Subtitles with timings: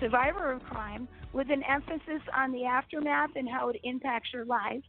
[0.00, 4.82] survivor of crime with an emphasis on the aftermath and how it impacts your life,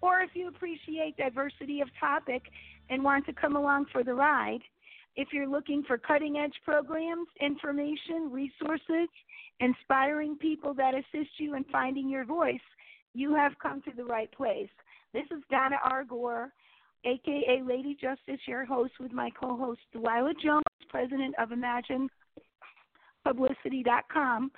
[0.00, 2.42] or if you appreciate diversity of topic
[2.90, 4.60] and want to come along for the ride,
[5.16, 9.08] if you're looking for cutting edge programs, information, resources,
[9.60, 12.56] inspiring people that assist you in finding your voice,
[13.14, 14.68] you have come to the right place.
[15.12, 16.04] This is Donna R.
[16.04, 16.52] Gore,
[17.04, 21.52] aka Lady Justice, your host with my co host Delilah Jones, president of
[23.26, 24.50] ImaginePublicity.com.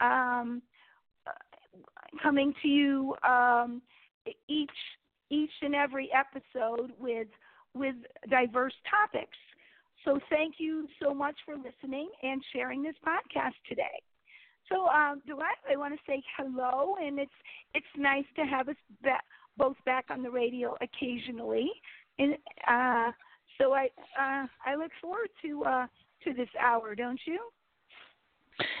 [0.00, 0.62] Um,
[2.22, 3.82] coming to you um,
[4.48, 4.70] each
[5.30, 7.28] each and every episode with
[7.74, 7.94] with
[8.28, 9.36] diverse topics.
[10.04, 14.00] So thank you so much for listening and sharing this podcast today.
[14.70, 17.30] So, um, Dwight, I want to say hello, and it's
[17.74, 18.76] it's nice to have us
[19.56, 21.70] both back on the radio occasionally.
[22.18, 22.34] And
[22.68, 23.12] uh,
[23.58, 25.86] so I uh, I look forward to uh,
[26.24, 27.40] to this hour, don't you?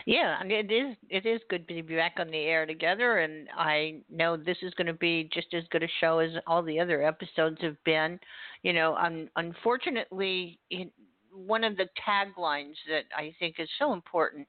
[0.06, 3.48] Yeah, and it is it is good to be back on the air together, and
[3.56, 6.80] I know this is going to be just as good a show as all the
[6.80, 8.18] other episodes have been.
[8.62, 10.92] You know, um, unfortunately, it,
[11.32, 14.46] one of the taglines that I think is so important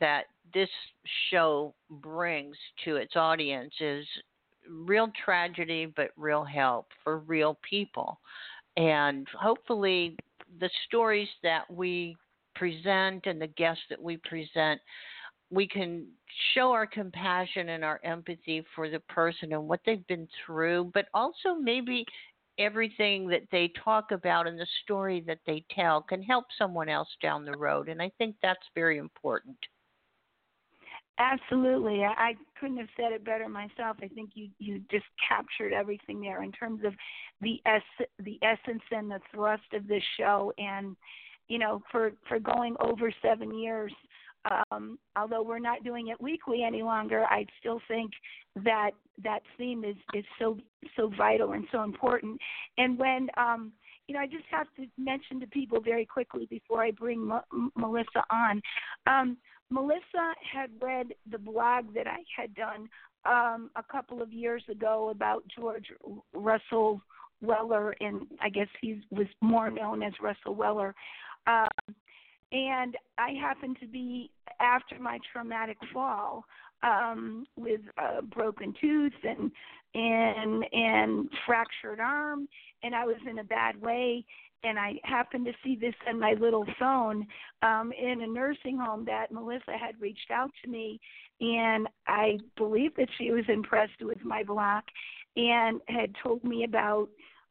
[0.00, 0.68] that this
[1.30, 4.06] show brings to its audience is
[4.68, 8.18] real tragedy, but real help for real people,
[8.76, 10.16] and hopefully
[10.60, 12.16] the stories that we
[12.58, 14.80] present and the guests that we present,
[15.50, 16.06] we can
[16.54, 21.06] show our compassion and our empathy for the person and what they've been through, but
[21.14, 22.04] also maybe
[22.58, 27.08] everything that they talk about and the story that they tell can help someone else
[27.22, 27.88] down the road.
[27.88, 29.56] And I think that's very important.
[31.20, 32.04] Absolutely.
[32.04, 33.96] I couldn't have said it better myself.
[34.00, 36.94] I think you you just captured everything there in terms of
[37.40, 40.96] the es- the essence and the thrust of this show and
[41.48, 43.92] you know, for for going over seven years.
[44.70, 48.12] Um, although we're not doing it weekly any longer, I still think
[48.64, 48.92] that
[49.22, 50.58] that theme is is so
[50.96, 52.40] so vital and so important.
[52.78, 53.72] And when um,
[54.08, 57.30] you know, I just have to mention to people very quickly before I bring
[57.76, 58.62] Melissa on.
[59.06, 59.36] Um,
[59.70, 62.88] Melissa had read the blog that I had done
[63.26, 65.86] um, a couple of years ago about George
[66.32, 67.02] Russell
[67.42, 70.94] Weller, and I guess he was more known as Russell Weller.
[71.48, 71.94] Um,
[72.52, 76.44] and I happened to be after my traumatic fall
[76.82, 79.50] um, with a broken tooth and
[79.94, 82.46] and and fractured arm,
[82.82, 84.24] and I was in a bad way.
[84.64, 87.24] And I happened to see this on my little phone
[87.62, 91.00] um, in a nursing home that Melissa had reached out to me,
[91.40, 94.82] and I believe that she was impressed with my blog
[95.36, 97.08] and had told me about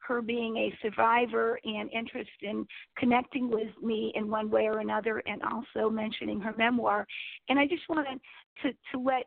[0.08, 2.66] her being a survivor and interest in
[2.98, 7.06] connecting with me in one way or another, and also mentioning her memoir.
[7.50, 8.20] And I just wanted
[8.64, 9.26] to to let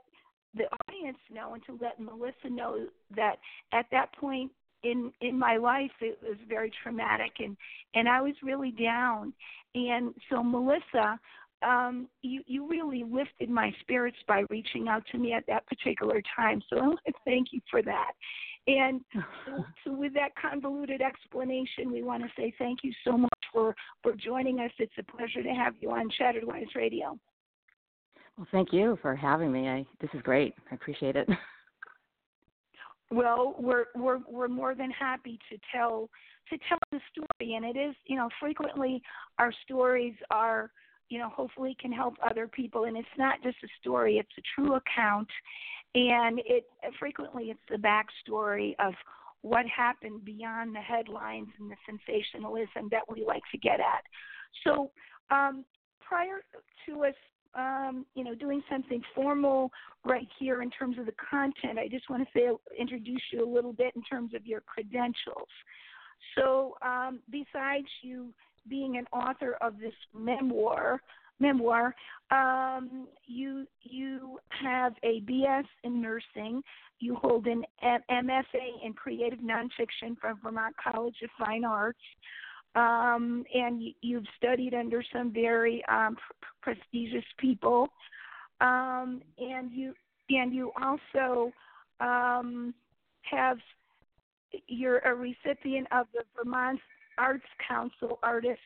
[0.54, 3.36] the audience know and to let Melissa know that
[3.72, 4.50] at that point
[4.82, 7.56] in in my life it was very traumatic and
[7.94, 9.32] and I was really down.
[9.74, 11.18] And so Melissa
[11.62, 16.22] um you you really lifted my spirits by reaching out to me at that particular
[16.34, 16.62] time.
[16.68, 18.12] So I want to thank you for that
[18.78, 19.00] and
[19.84, 24.12] so, with that convoluted explanation, we want to say thank you so much for, for
[24.14, 24.70] joining us.
[24.78, 27.18] It's a pleasure to have you on Shattered Lives Radio.
[28.36, 29.68] Well, thank you for having me.
[29.68, 30.54] I, this is great.
[30.70, 31.28] I appreciate it.
[33.12, 36.08] Well, we're we're we're more than happy to tell
[36.48, 39.02] to tell the story, and it is you know frequently
[39.38, 40.70] our stories are
[41.08, 44.42] you know hopefully can help other people, and it's not just a story; it's a
[44.54, 45.28] true account,
[45.94, 46.64] and it
[46.98, 48.94] frequently it's the backstory of
[49.42, 54.02] what happened beyond the headlines and the sensationalism that we like to get at.
[54.64, 54.90] So
[55.30, 55.64] um,
[56.00, 56.42] prior
[56.86, 57.14] to us,
[57.54, 59.70] um, you know, doing something formal
[60.04, 62.48] right here in terms of the content, I just want to say
[62.78, 65.48] introduce you a little bit in terms of your credentials.
[66.36, 68.32] So um, besides you
[68.68, 71.00] being an author of this memoir,
[71.40, 71.94] memoir.
[72.30, 76.62] Um, you you have a BS in nursing.
[77.00, 81.98] You hold an MFA in creative nonfiction from Vermont College of Fine Arts,
[82.76, 87.88] um, and you've studied under some very um, pr- prestigious people.
[88.60, 89.94] Um, and you
[90.28, 91.50] and you also
[92.00, 92.74] um,
[93.22, 93.58] have
[94.66, 96.80] you're a recipient of the Vermont
[97.18, 98.60] Arts Council Artist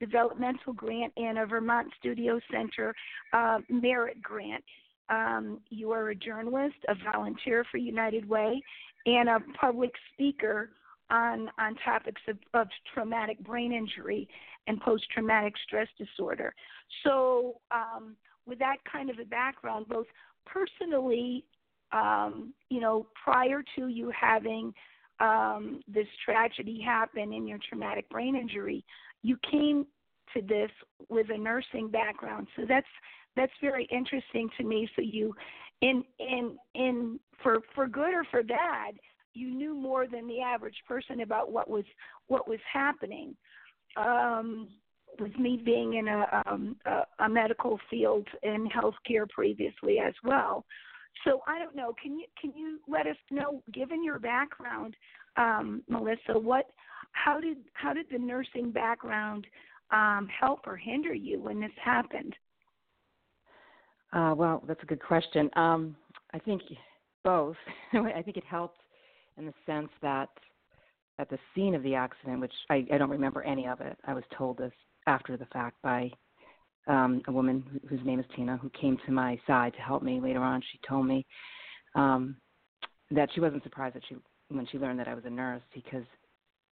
[0.00, 2.94] Developmental Grant and a Vermont Studio Center
[3.32, 4.64] uh, Merit Grant.
[5.08, 8.62] Um, you are a journalist, a volunteer for United Way,
[9.06, 10.70] and a public speaker
[11.10, 14.28] on on topics of, of traumatic brain injury
[14.66, 16.54] and post traumatic stress disorder.
[17.04, 18.16] So, um,
[18.46, 20.06] with that kind of a background, both
[20.46, 21.44] personally,
[21.92, 24.72] um, you know, prior to you having
[25.18, 28.84] um, this tragedy happen in your traumatic brain injury,
[29.22, 29.86] you came
[30.34, 30.70] to this
[31.08, 32.46] with a nursing background.
[32.56, 32.86] So that's
[33.36, 34.88] that's very interesting to me.
[34.96, 35.34] So you,
[35.82, 38.94] in in in for for good or for bad,
[39.34, 41.84] you knew more than the average person about what was
[42.28, 43.36] what was happening.
[43.96, 44.68] Um,
[45.18, 50.64] with me being in a, um, a, a medical field in healthcare previously as well.
[51.24, 51.94] So I don't know.
[52.00, 54.94] Can you can you let us know, given your background,
[55.36, 56.66] um, Melissa, what
[57.12, 59.46] how did how did the nursing background
[59.90, 62.34] um, help or hinder you when this happened?
[64.12, 65.50] Uh, well, that's a good question.
[65.56, 65.96] Um,
[66.32, 66.62] I think
[67.22, 67.56] both.
[67.92, 68.80] I think it helped
[69.36, 70.28] in the sense that
[71.18, 74.14] at the scene of the accident, which I, I don't remember any of it, I
[74.14, 74.72] was told this
[75.06, 76.10] after the fact by
[76.86, 80.20] um, a woman whose name is Tina, who came to my side to help me
[80.20, 80.62] later on.
[80.72, 81.26] She told me
[81.94, 82.36] um,
[83.10, 84.16] that she wasn't surprised that she
[84.48, 86.04] when she learned that I was a nurse because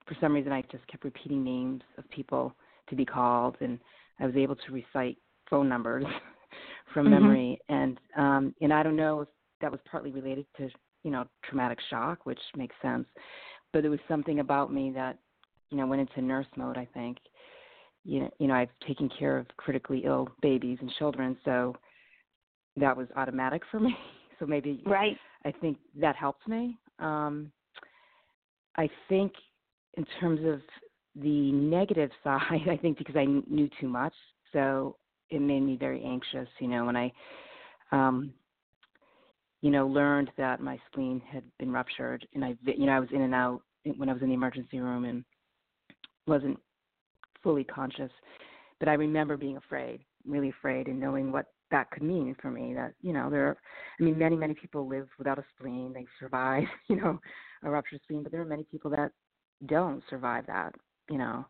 [0.08, 2.56] for some reason I just kept repeating names of people
[2.90, 3.80] to be called, and
[4.20, 5.18] I was able to recite
[5.50, 6.06] phone numbers
[6.94, 7.14] from mm-hmm.
[7.14, 7.60] memory.
[7.70, 9.28] And um, and I don't know if
[9.62, 10.70] that was partly related to
[11.04, 13.06] you know traumatic shock, which makes sense,
[13.74, 15.18] but there was something about me that
[15.70, 16.78] you know went into nurse mode.
[16.78, 17.18] I think
[18.04, 21.76] you know, you know I've taken care of critically ill babies and children, so
[22.78, 23.96] that was automatic for me.
[24.40, 25.18] So maybe right.
[25.46, 26.78] I think that helped me.
[27.00, 27.52] Um,
[28.78, 29.34] I think
[29.98, 30.62] in terms of
[31.22, 34.14] the negative side, I think because I knew too much,
[34.54, 34.96] so
[35.30, 36.48] it made me very anxious.
[36.60, 37.12] You know, when I,
[37.92, 38.34] um,
[39.62, 43.10] you know, learned that my spleen had been ruptured, and I, you know, I was
[43.12, 43.62] in and out
[43.98, 45.26] when I was in the emergency room and
[46.28, 46.58] wasn't
[47.44, 48.12] fully conscious.
[48.80, 52.74] But I remember being afraid, really afraid, and knowing what that could mean for me.
[52.76, 53.58] That you know, there, are,
[54.00, 55.94] I mean, many many people live without a spleen.
[55.94, 57.20] They survive, you know,
[57.64, 59.12] a ruptured spleen, but there are many people that
[59.66, 60.74] don't survive that.
[61.10, 61.46] You know,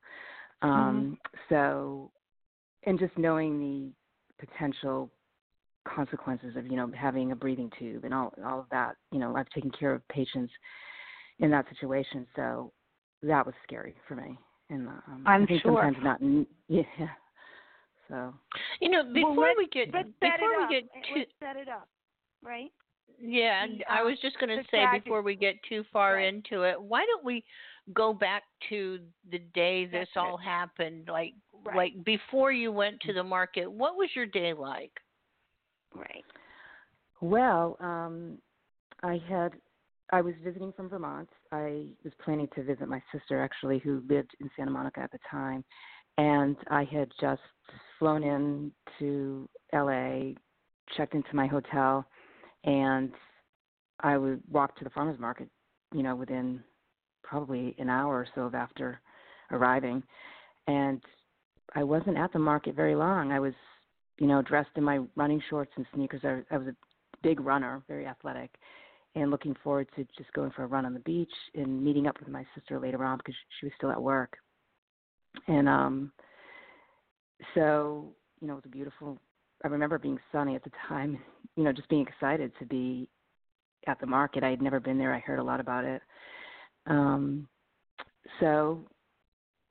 [0.62, 1.54] um, mm-hmm.
[1.54, 2.12] so,
[2.86, 5.10] and just knowing the potential
[5.88, 8.96] consequences of you know having a breathing tube and all all of that.
[9.12, 10.52] You know, I've taken care of patients
[11.40, 12.72] in that situation, so
[13.24, 14.38] that was scary for me.
[14.70, 15.82] And um, I'm I think sure.
[15.84, 16.22] sometimes not.
[16.70, 16.84] Yeah.
[18.10, 18.34] So.
[18.80, 21.90] You know, before well, we get before we get to, let's set it up,
[22.42, 22.72] right?
[23.20, 26.16] Yeah, the, I um, was just going to say tragic, before we get too far
[26.16, 26.34] right.
[26.34, 27.44] into it, why don't we
[27.94, 29.00] go back to
[29.32, 30.44] the day this That's all it.
[30.44, 31.10] happened?
[31.12, 31.34] Like,
[31.66, 31.76] right.
[31.76, 34.92] like before you went to the market, what was your day like?
[35.96, 36.24] Right.
[37.22, 38.38] Well, um,
[39.04, 39.54] I had
[40.12, 41.30] I was visiting from Vermont.
[41.52, 45.20] I was planning to visit my sister actually, who lived in Santa Monica at the
[45.30, 45.66] time,
[46.18, 47.42] and I had just
[48.00, 50.34] flown in to LA,
[50.96, 52.06] checked into my hotel,
[52.68, 53.12] and
[54.02, 55.48] I would walk to the farmers market,
[55.94, 56.62] you know, within
[57.24, 59.02] probably an hour or so of after
[59.52, 60.04] arriving.
[60.68, 61.02] And
[61.74, 63.32] I wasn't at the market very long.
[63.32, 63.54] I was,
[64.20, 66.22] you know, dressed in my running shorts and sneakers.
[66.24, 66.76] I, I was a
[67.24, 68.52] big runner, very athletic,
[69.16, 72.20] and looking forward to just going for a run on the beach and meeting up
[72.20, 74.38] with my sister later on because she was still at work.
[75.48, 76.12] And um
[77.54, 79.20] so, you know, it was a beautiful
[79.64, 81.20] I remember being sunny at the time,
[81.56, 83.10] you know, just being excited to be
[83.88, 84.44] at the market.
[84.44, 85.14] I had never been there.
[85.14, 86.02] I heard a lot about it.
[86.86, 87.48] Um,
[88.40, 88.82] so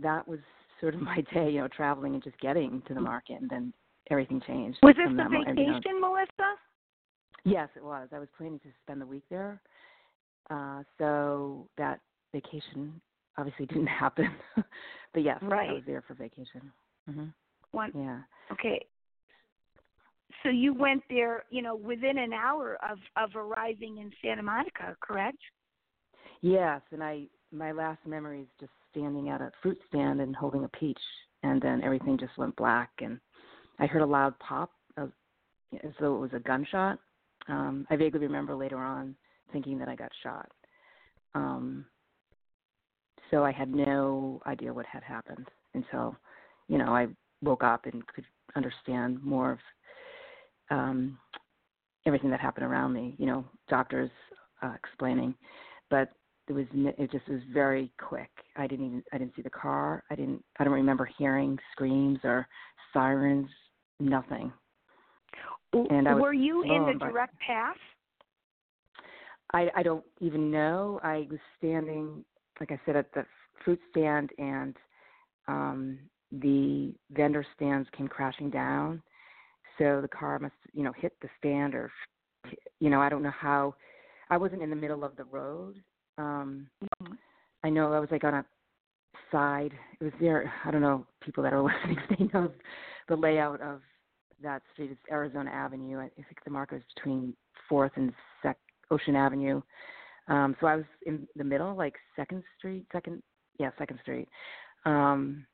[0.01, 0.41] that was
[0.81, 3.73] sort of my day, you know, traveling and just getting to the market, and then
[4.11, 4.79] everything changed.
[4.83, 6.09] Was this that vacation, you know.
[6.09, 6.57] Melissa?
[7.45, 8.09] Yes, it was.
[8.13, 9.61] I was planning to spend the week there,
[10.51, 12.01] uh, so that
[12.33, 13.01] vacation
[13.39, 14.29] obviously didn't happen.
[15.15, 15.71] but yes, right.
[15.71, 16.73] I was there for vacation.
[17.09, 17.27] Mm-hmm.
[17.73, 17.93] One.
[17.95, 18.19] Yeah.
[18.53, 18.85] Okay.
[20.43, 24.97] So you went there, you know, within an hour of of arriving in Santa Monica,
[25.01, 25.39] correct?
[26.41, 30.65] Yes, and I my last memory is just standing at a fruit stand and holding
[30.65, 31.01] a peach,
[31.43, 33.19] and then everything just went black, and
[33.79, 35.13] I heard a loud pop of,
[35.85, 36.99] as though it was a gunshot.
[37.49, 39.15] Um, I vaguely remember later on
[39.53, 40.51] thinking that I got shot.
[41.35, 41.87] Um,
[43.31, 46.17] so I had no idea what had happened until,
[46.69, 47.09] you know, I
[47.43, 48.25] woke up and could
[48.55, 49.59] understand more of
[50.71, 51.19] um,
[52.07, 53.15] everything that happened around me.
[53.19, 54.11] You know, doctors
[54.63, 55.35] uh, explaining,
[55.91, 56.13] but
[56.49, 58.31] it was it just was very quick.
[58.57, 60.05] I didn't even I didn't see the car.
[60.11, 62.47] I didn't I don't remember hearing screams or
[62.93, 63.49] sirens.
[63.99, 64.53] Nothing.
[65.73, 67.77] And I were you in the by, direct path?
[69.55, 71.01] I I don't even know.
[71.03, 72.25] I was standing
[72.61, 73.25] like I said, at the
[73.65, 74.77] fruit stand, and
[75.49, 75.99] um,
[76.33, 79.03] the vendor stands came crashing down.
[79.79, 81.91] So the car must, you know, hit the stand, or,
[82.81, 83.75] you know, I don't know how.
[84.31, 85.83] I wasn't in the middle of the road.
[86.19, 86.69] Um,
[87.03, 87.17] Mhm.
[87.63, 88.45] I know I was like on a
[89.31, 89.73] side.
[90.01, 90.53] It was there.
[90.65, 91.99] I don't know people that are listening.
[92.11, 92.53] They know
[93.09, 93.83] the layout of
[94.43, 94.91] that street.
[94.91, 95.99] It's Arizona Avenue.
[95.99, 97.35] I think the marker is between
[97.69, 98.59] Fourth and Sec-
[98.91, 99.63] Ocean Avenue.
[100.29, 103.23] Um, so I was in the middle, like Second Street, Second,
[103.59, 104.29] yeah, Second Street,
[104.85, 105.47] um,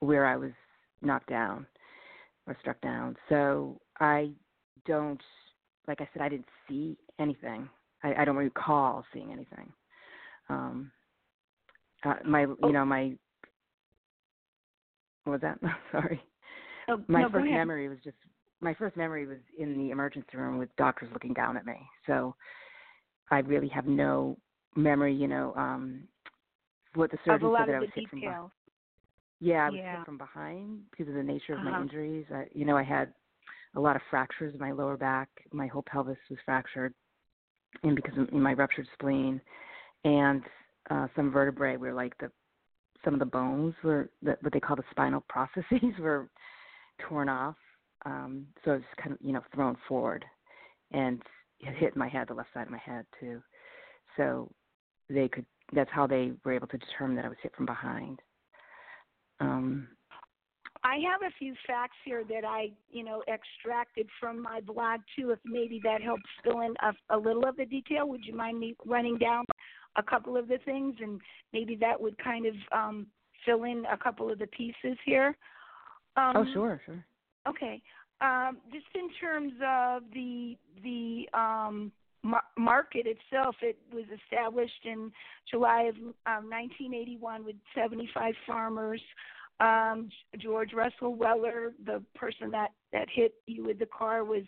[0.00, 0.52] where I was
[1.02, 1.66] knocked down
[2.46, 3.16] or struck down.
[3.28, 4.30] So I
[4.86, 5.20] don't,
[5.86, 7.68] like I said, I didn't see anything.
[8.02, 9.72] I, I don't recall seeing anything.
[10.48, 10.90] Um,
[12.04, 12.56] uh, my, Oh.
[12.62, 13.12] you know, my,
[15.24, 15.58] what was that?
[15.92, 16.20] Sorry
[16.88, 18.16] Oh, my no, first memory was just
[18.60, 21.76] my first memory was in the emergency room with doctors looking down at me.
[22.06, 22.34] So
[23.30, 24.36] I really have no
[24.76, 26.02] memory, you know, um
[26.94, 28.36] what the of surgeon said that I was the hit from behind.
[28.36, 28.50] details.
[29.42, 29.96] Yeah, I was Yeah.
[29.96, 31.82] hit from behind because of the nature of my Uh-huh.
[31.82, 32.30] injuries.
[32.30, 33.12] I, you know, I had
[33.74, 35.28] a lot of fractures in my lower back.
[35.52, 36.94] My whole pelvis was fractured,
[37.82, 39.40] and because of my ruptured spleen,
[40.04, 40.44] and
[40.90, 42.30] uh, some vertebrae were like the
[43.04, 46.28] some of the bones were the, what they call the spinal processes were
[47.00, 47.56] torn off.
[48.04, 50.24] Um, so I was kind of you know thrown forward,
[50.92, 51.20] and
[51.58, 53.42] it hit my head, the left side of my head too.
[54.16, 54.52] So
[55.08, 55.46] they could.
[55.72, 58.20] That's how they were able to determine that I was hit from behind.
[59.42, 59.88] Um,
[60.84, 65.30] I have a few facts here that I, you know, extracted from my blog too.
[65.30, 68.58] If maybe that helps fill in a, a little of the detail, would you mind
[68.58, 69.44] me running down
[69.96, 71.20] a couple of the things, and
[71.52, 73.06] maybe that would kind of um,
[73.44, 75.36] fill in a couple of the pieces here.
[76.16, 77.04] Um, oh, sure, sure.
[77.48, 77.80] Okay.
[78.20, 81.92] Um, just in terms of the the um,
[82.56, 85.10] market itself, it was established in
[85.50, 89.00] July of um, 1981 with 75 farmers.
[89.60, 94.42] Um, George Russell Weller, the person that that hit you with the car, was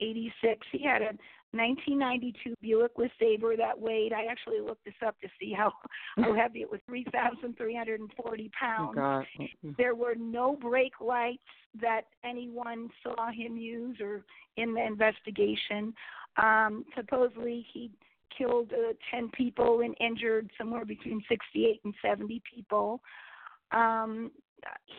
[0.00, 0.66] 86.
[0.72, 1.12] He had a
[1.52, 4.12] 1992 Buick LeSabre that weighed.
[4.12, 5.72] I actually looked this up to see how
[6.16, 6.80] how heavy it was.
[6.86, 8.98] 3,340 Oh pounds.
[8.98, 9.70] Mm-hmm.
[9.78, 11.42] There were no brake lights
[11.80, 14.22] that anyone saw him use or
[14.56, 15.94] in the investigation.
[16.42, 17.90] Um, supposedly, he
[18.36, 23.00] killed uh, 10 people and injured somewhere between 68 and 70 people.
[23.72, 24.30] Um,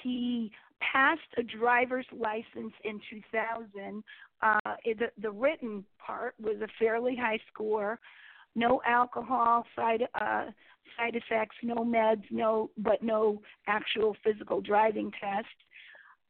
[0.04, 4.04] he passed a driver's license in 2000.
[4.42, 8.00] Uh, the, the written part was a fairly high score.
[8.56, 10.46] No alcohol side uh,
[10.98, 15.48] side effects, no meds, no but no actual physical driving test.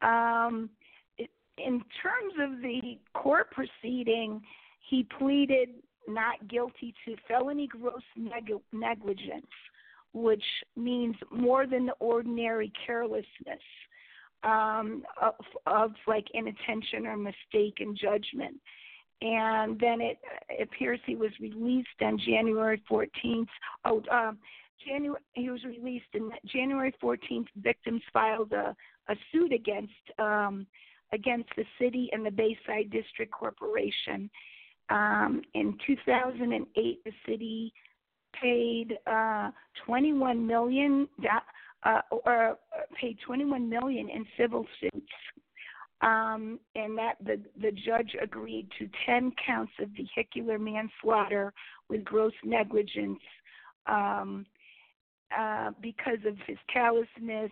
[0.01, 0.69] Um,
[1.17, 4.41] it, in terms of the court proceeding,
[4.89, 5.69] he pleaded
[6.08, 9.46] not guilty to felony gross neg- negligence,
[10.13, 10.43] which
[10.75, 13.62] means more than the ordinary carelessness
[14.43, 15.36] um, of,
[15.67, 18.55] of like inattention or mistaken judgment.
[19.22, 20.17] And then it,
[20.50, 23.48] it appears he was released on January 14th.
[23.86, 24.38] Oh, um,
[24.88, 27.48] January he was released in January 14th.
[27.58, 28.75] Victims filed a,
[29.10, 30.65] a suit against um,
[31.12, 34.29] against the city and the Bayside District Corporation.
[34.89, 37.74] Um, in 2008, the city
[38.41, 39.51] paid uh,
[39.86, 41.08] 21 million
[41.84, 42.58] uh, or
[43.00, 45.12] paid 21 million in civil suits,
[46.01, 51.53] um, and that the the judge agreed to 10 counts of vehicular manslaughter
[51.89, 53.19] with gross negligence
[53.88, 54.46] um,
[55.38, 57.51] uh, because of his callousness,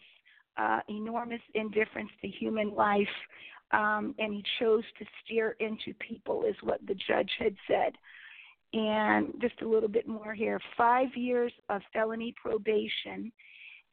[0.57, 3.07] uh, enormous indifference to human life,
[3.71, 7.93] um, and he chose to steer into people, is what the judge had said.
[8.73, 13.31] And just a little bit more here: five years of felony probation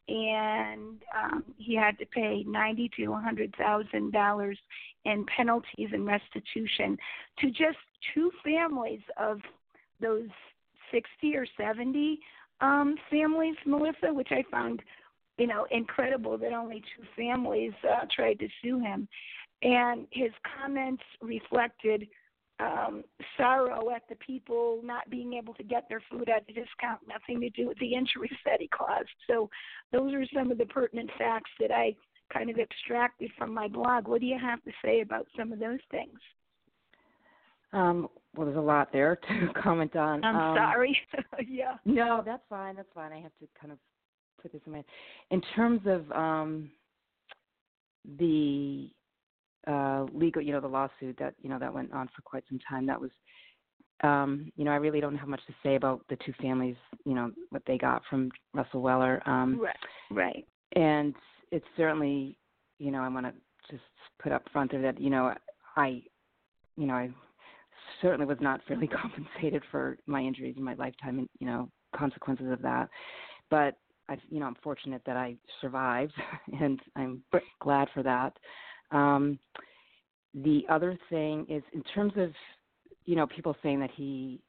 [0.07, 4.59] and um, he had to pay ninety to a hundred thousand dollars
[5.07, 6.99] in penalties and restitution
[7.39, 7.79] to just
[8.15, 9.41] two families of
[10.01, 10.29] those
[10.93, 12.21] sixty or seventy
[12.61, 14.81] um, families, Melissa, which I found,
[15.39, 19.09] you know, incredible that only two families uh, tried to sue him,
[19.65, 20.31] and his
[20.61, 22.07] comments reflected
[22.61, 23.03] um,
[23.37, 27.41] sorrow at the people not being able to get their food at a discount, nothing
[27.41, 29.09] to do with the injuries that he caused.
[29.27, 29.51] So,
[29.91, 31.97] those are some of the pertinent facts that I
[32.33, 34.07] kind of extracted from my blog.
[34.07, 36.19] What do you have to say about some of those things?
[37.73, 40.23] Um, well, there's a lot there to comment on.
[40.25, 40.97] I'm um, sorry.
[41.49, 41.77] yeah.
[41.85, 42.77] No, that's fine.
[42.77, 43.13] That's fine.
[43.13, 43.79] I have to kind of
[44.41, 44.85] put this in my.
[45.33, 46.71] In terms of um,
[48.19, 48.91] the
[49.67, 52.59] uh, legal, you know, the lawsuit that you know that went on for quite some
[52.69, 52.87] time.
[52.87, 53.11] That was
[54.03, 57.15] um, you know, I really don't have much to say about the two families, you
[57.15, 59.23] know, what they got from Russell Weller.
[59.27, 59.77] Um, right.
[60.11, 60.47] Right.
[60.77, 61.15] And
[61.51, 62.37] it's certainly,
[62.79, 63.33] you know, I want to
[63.71, 63.83] just
[64.23, 65.33] put up front there that, you know,
[65.77, 66.03] I,
[66.77, 67.11] you know, I
[68.03, 72.51] certainly was not fairly compensated for my injuries in my lifetime and, you know, consequences
[72.51, 72.89] of that.
[73.51, 73.77] But
[74.09, 76.13] I, you know, I'm fortunate that I survived,
[76.61, 77.23] and I'm
[77.61, 78.35] glad for that.
[78.95, 79.39] Um,
[80.35, 82.31] the other thing is in terms of
[83.05, 84.41] you know people saying that he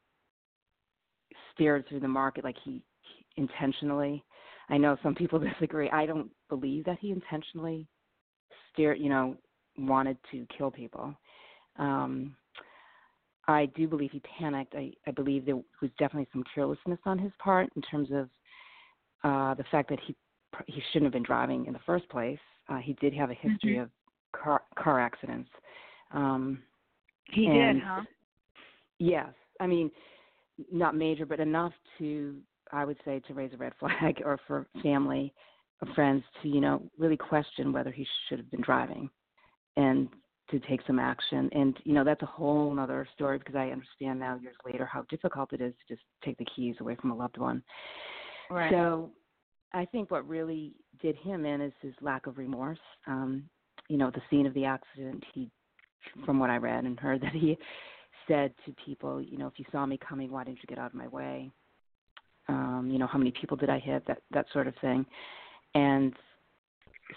[1.54, 4.24] steered through the market like he, he intentionally
[4.70, 5.90] i know some people disagree.
[5.90, 7.88] I don't believe that he intentionally
[8.72, 9.36] steered you know
[9.78, 11.14] wanted to kill people.
[11.78, 12.36] Um
[13.48, 14.74] i do believe he panicked.
[14.76, 18.30] I i believe there was definitely some carelessness on his part in terms of
[19.24, 20.16] uh the fact that he
[20.68, 22.40] he shouldn't have been driving in the first place.
[22.70, 23.84] Uh he did have a history mm-hmm.
[23.84, 23.90] of
[24.44, 25.50] car car accidents
[26.12, 26.60] um,
[27.32, 28.02] he and, did, huh?
[29.00, 29.92] Yes, I mean,
[30.72, 32.38] not major, but enough to
[32.72, 35.34] I would say to raise a red flag, or for family
[35.82, 39.10] or friends to you know really question whether he should have been driving,
[39.78, 40.08] and
[40.52, 41.50] to take some action.
[41.52, 45.04] And you know that's a whole other story because I understand now years later how
[45.10, 47.64] difficult it is to just take the keys away from a loved one.
[48.50, 48.72] Right.
[48.72, 49.10] So
[49.74, 52.80] I think what really did him in is his lack of remorse.
[53.08, 53.50] Um,
[53.88, 55.50] you know, the scene of the accident, he
[56.26, 57.58] from what I read and heard that he
[58.28, 60.88] said to people, you know, if you saw me coming, why didn't you get out
[60.92, 61.52] of my way?
[62.48, 64.06] Um, you know, how many people did I hit?
[64.08, 65.06] That that sort of thing.
[65.74, 66.14] And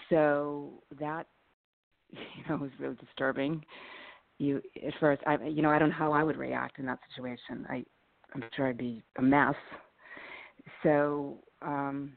[0.09, 1.27] so that
[2.09, 3.63] you know was really disturbing.
[4.37, 6.99] You at first, I you know, I don't know how I would react in that
[7.09, 7.65] situation.
[7.69, 7.85] I
[8.33, 9.55] I'm sure I'd be a mess.
[10.83, 12.13] So um,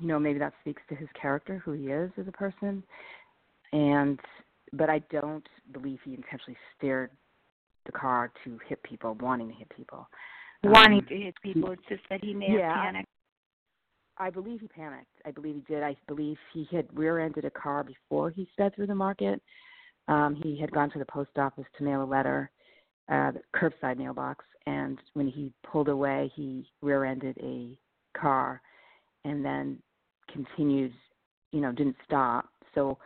[0.00, 2.82] you know, maybe that speaks to his character, who he is as a person,
[3.72, 4.18] and
[4.72, 7.10] but I don't believe he intentionally steered
[7.86, 10.08] the car to hit people, wanting to hit people.
[10.64, 11.70] Wanting um, to hit people.
[11.70, 13.08] It's just that he may yeah, have panicked.
[14.18, 15.10] I believe he panicked.
[15.24, 15.82] I believe he did.
[15.82, 19.40] I believe he had rear-ended a car before he sped through the market.
[20.08, 22.50] Um, he had gone to the post office to mail a letter,
[23.10, 27.78] uh, the curbside mailbox, and when he pulled away, he rear-ended a
[28.18, 28.60] car,
[29.24, 29.78] and then
[30.32, 30.92] continued.
[31.52, 32.48] You know, didn't stop.
[32.74, 32.98] So,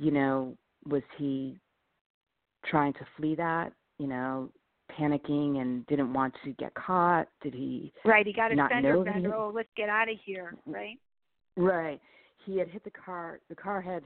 [0.00, 0.56] you know,
[0.88, 1.60] was he
[2.64, 3.72] trying to flee that?
[3.98, 4.50] You know,
[4.98, 7.28] panicking and didn't want to get caught?
[7.42, 7.92] Did he?
[8.04, 9.34] Right, he got a fender bender.
[9.34, 10.72] Oh, let's get out of here, mm-hmm.
[10.72, 10.98] right?
[11.56, 12.00] Right.
[12.46, 13.40] He had hit the car.
[13.50, 14.02] The car had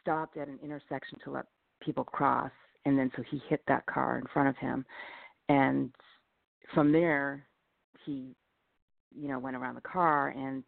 [0.00, 1.44] stopped at an intersection to let
[1.82, 2.50] people cross,
[2.86, 4.86] and then so he hit that car in front of him,
[5.50, 5.90] and
[6.74, 7.44] from there,
[8.06, 8.34] he,
[9.14, 10.64] you know, went around the car, and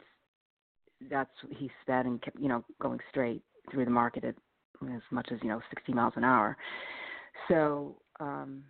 [1.11, 4.35] that's he sped and kept, you know, going straight through the market at
[4.83, 6.57] as much as you know 60 miles an hour.
[7.49, 8.65] So um,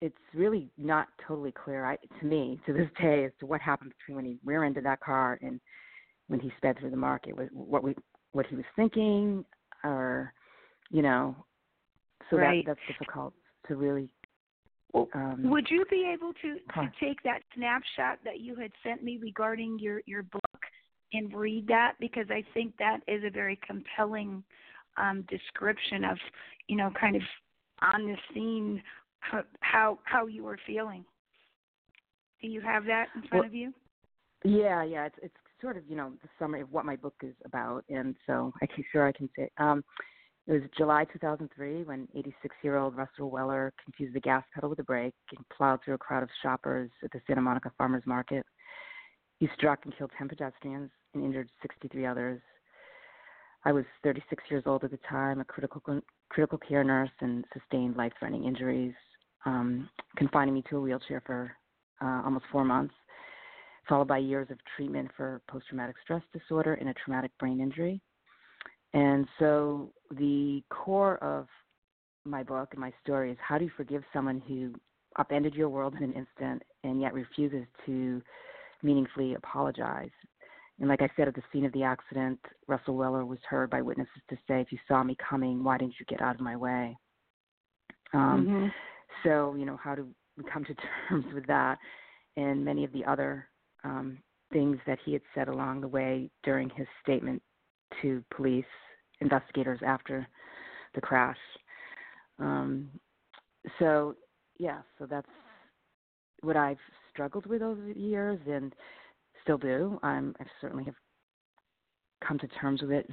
[0.00, 3.92] it's really not totally clear I, to me to this day as to what happened
[3.98, 5.60] between when he rear-ended that car and
[6.28, 7.34] when he sped through the market.
[7.52, 7.94] What we
[8.32, 9.44] what he was thinking,
[9.84, 10.32] or
[10.90, 11.34] you know,
[12.30, 12.64] so right.
[12.64, 13.34] that that's difficult
[13.68, 14.08] to really.
[15.14, 16.82] Um, Would you be able to huh.
[16.82, 20.42] to take that snapshot that you had sent me regarding your your book
[21.12, 24.42] and read that because I think that is a very compelling
[24.96, 26.18] um, description of
[26.66, 27.22] you know kind of
[27.80, 28.82] on the scene
[29.60, 31.04] how how, you were feeling.
[32.40, 33.72] Do you have that in front well, of you?
[34.44, 35.06] Yeah, yeah.
[35.06, 38.14] It's it's sort of you know the summary of what my book is about, and
[38.26, 39.50] so I can sure I can say.
[39.58, 39.84] Um,
[40.46, 45.12] it was July 2003 when 86-year-old Russell Weller confused the gas pedal with a brake
[45.36, 48.46] and plowed through a crowd of shoppers at the Santa Monica Farmers Market.
[49.40, 52.40] He struck and killed 10 pedestrians and injured 63 others.
[53.64, 55.82] I was 36 years old at the time, a critical
[56.30, 58.94] critical care nurse, and sustained life-threatening injuries,
[59.46, 61.50] um, confining me to a wheelchair for
[62.00, 62.94] uh, almost four months,
[63.88, 68.00] followed by years of treatment for post-traumatic stress disorder and a traumatic brain injury.
[68.94, 71.46] And so, the core of
[72.24, 74.74] my book and my story is how do you forgive someone who
[75.16, 78.22] upended your world in an instant and yet refuses to
[78.82, 80.10] meaningfully apologize
[80.80, 83.82] and like I said, at the scene of the accident, Russell Weller was heard by
[83.82, 86.56] witnesses to say, "If you saw me coming, why didn't you get out of my
[86.56, 86.96] way?"
[88.12, 88.66] Um, mm-hmm.
[89.24, 90.74] So, you know, how do we come to
[91.08, 91.78] terms with that?
[92.36, 93.48] And many of the other
[93.84, 94.18] um,
[94.52, 97.42] things that he had said along the way during his statement
[98.02, 98.64] to police
[99.20, 100.26] investigators after
[100.94, 101.36] the crash.
[102.38, 102.88] Um,
[103.78, 104.14] so,
[104.58, 105.26] yeah, so that's
[106.42, 106.78] what I've
[107.12, 108.72] struggled with over the years, and
[109.48, 109.98] still do.
[110.02, 110.20] I
[110.60, 110.94] certainly have
[112.26, 113.08] come to terms with it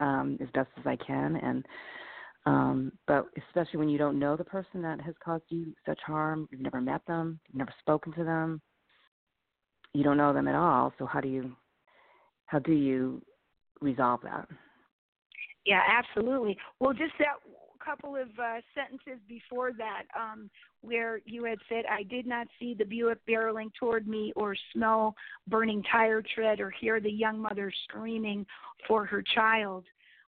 [0.00, 1.64] um, as best as I can, and
[2.46, 6.46] Um, but especially when you don't know the person that has caused you such harm,
[6.50, 8.60] you've never met them, you've never spoken to them,
[9.94, 10.92] you don't know them at all.
[10.98, 11.56] So how do you
[12.46, 13.22] how do you
[13.80, 14.46] resolve that?
[15.64, 16.56] Yeah, absolutely.
[16.80, 17.36] Well, just that
[17.84, 22.74] couple of uh, sentences before that, um, where you had said, "I did not see
[22.74, 25.14] the Buick barreling toward me, or smell
[25.48, 28.46] burning tire tread, or hear the young mother screaming
[28.86, 29.84] for her child."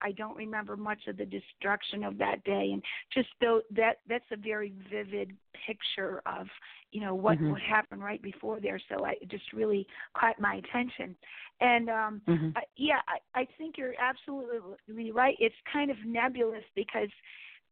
[0.02, 2.84] I don't remember much of the destruction of that day, and
[3.14, 5.32] just though that that's a very vivid
[5.66, 6.48] picture of
[6.92, 7.52] you know what mm-hmm.
[7.52, 8.80] what happened right before there.
[8.90, 11.16] So I it just really caught my attention,
[11.62, 12.50] and um mm-hmm.
[12.56, 15.36] I, yeah, I, I think you're absolutely right.
[15.40, 17.10] It's kind of nebulous because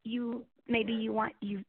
[0.03, 1.63] you maybe you want you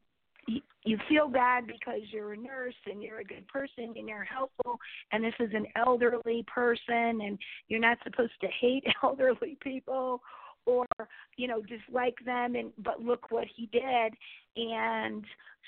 [0.83, 4.79] you feel bad because you're a nurse and you're a good person and you're helpful
[5.11, 10.21] and this is an elderly person and you're not supposed to hate elderly people
[10.67, 10.85] or
[11.37, 14.13] you know dislike them and but look what he did.
[14.55, 15.23] And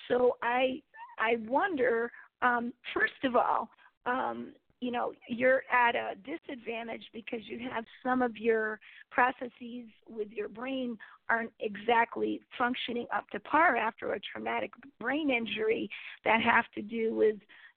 [0.08, 0.82] so i
[1.20, 3.70] i wonder um first of all
[4.06, 8.80] um you know you're at a disadvantage because you have some of your
[9.12, 10.98] processes with your brain
[11.30, 15.90] aren't exactly functioning up to par after a traumatic brain injury
[16.26, 17.36] that have to do with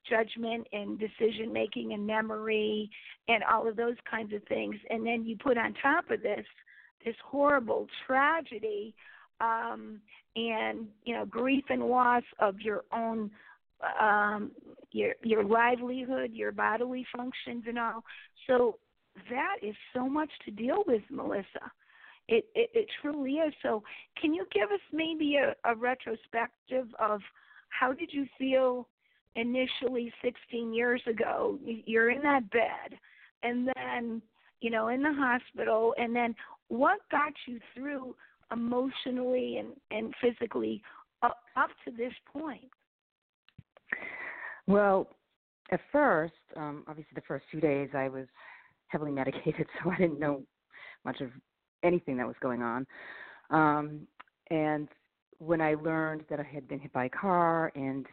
[0.08, 2.90] judgment and decision making and memory
[3.28, 4.74] and all of those kinds of things.
[4.90, 6.44] And then you put on top of this
[7.04, 8.94] this horrible tragedy
[9.40, 10.00] um,
[10.36, 13.30] and you know grief and loss of your own
[14.00, 14.52] um,
[14.92, 18.04] your your livelihood, your bodily functions, and all.
[18.46, 18.78] So
[19.30, 21.70] that is so much to deal with, Melissa.
[22.28, 23.52] It, it, it truly is.
[23.62, 23.82] So,
[24.20, 27.20] can you give us maybe a, a retrospective of
[27.68, 28.88] how did you feel
[29.34, 31.58] initially 16 years ago?
[31.64, 32.98] You're in that bed,
[33.42, 34.22] and then
[34.62, 36.34] you know in the hospital, and then
[36.68, 38.14] what got you through
[38.52, 40.82] emotionally and, and physically
[41.22, 42.70] up, up to this point?
[44.66, 45.08] Well,
[45.70, 48.26] at first, um, obviously the first few days I was
[48.88, 50.42] heavily medicated, so I didn't know
[51.04, 51.30] much of
[51.82, 52.86] anything that was going on.
[53.50, 54.06] Um,
[54.50, 54.88] and
[55.38, 58.06] when I learned that I had been hit by a car and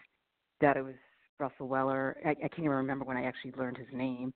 [0.62, 0.96] that it was
[1.40, 4.34] Russell Weller, I, I can't even remember when I actually learned his name.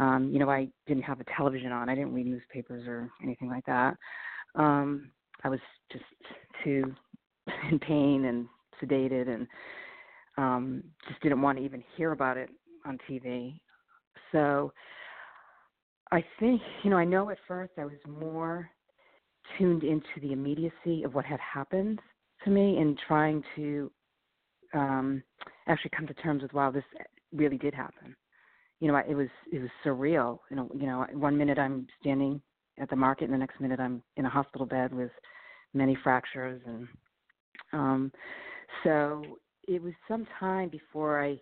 [0.00, 1.88] Um, you know, I didn't have a television on.
[1.88, 3.96] I didn't read newspapers or anything like that.
[4.54, 5.10] Um,
[5.44, 5.60] I was
[5.90, 6.04] just
[6.64, 6.94] too
[7.70, 8.46] in pain and
[8.82, 9.46] sedated and
[10.38, 12.48] um just didn't want to even hear about it
[12.86, 13.60] on TV.
[14.32, 14.72] So
[16.10, 18.68] I think, you know, I know at first I was more
[19.58, 22.00] tuned into the immediacy of what had happened
[22.44, 23.90] to me and trying to
[24.74, 25.22] um
[25.66, 26.84] actually come to terms with wow this
[27.32, 28.14] really did happen
[28.82, 30.40] you know, it was it was surreal.
[30.50, 32.42] You know, you know, one minute I'm standing
[32.80, 35.12] at the market, and the next minute I'm in a hospital bed with
[35.72, 36.88] many fractures, and
[37.72, 38.12] um,
[38.82, 39.22] so
[39.68, 41.38] it was some time before I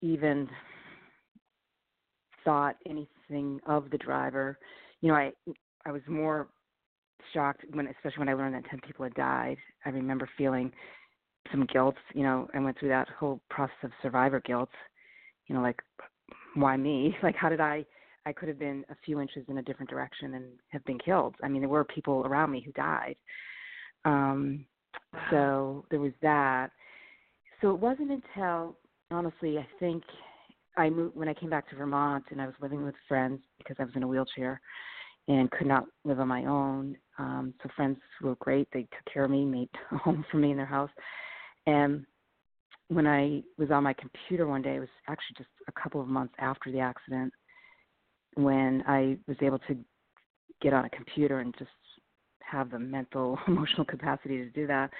[0.00, 0.48] even
[2.46, 4.58] thought anything of the driver.
[5.02, 5.32] You know, I
[5.84, 6.48] I was more
[7.34, 9.58] shocked when, especially when I learned that ten people had died.
[9.84, 10.72] I remember feeling
[11.50, 11.96] some guilt.
[12.14, 14.70] You know, I went through that whole process of survivor guilt.
[15.46, 15.80] You know, like
[16.54, 17.16] why me?
[17.22, 17.84] Like, how did I?
[18.26, 21.34] I could have been a few inches in a different direction and have been killed.
[21.42, 23.16] I mean, there were people around me who died.
[24.04, 24.66] Um,
[25.30, 26.70] so there was that.
[27.60, 28.76] So it wasn't until,
[29.10, 30.02] honestly, I think
[30.76, 33.76] I moved when I came back to Vermont and I was living with friends because
[33.78, 34.60] I was in a wheelchair
[35.26, 36.96] and could not live on my own.
[37.18, 38.68] Um, so friends were great.
[38.72, 40.90] They took care of me, made a home for me in their house.
[41.68, 42.06] And
[42.88, 46.08] when I was on my computer one day, it was actually just a couple of
[46.08, 47.30] months after the accident,
[48.36, 49.76] when I was able to
[50.62, 51.70] get on a computer and just
[52.40, 54.90] have the mental, emotional capacity to do that.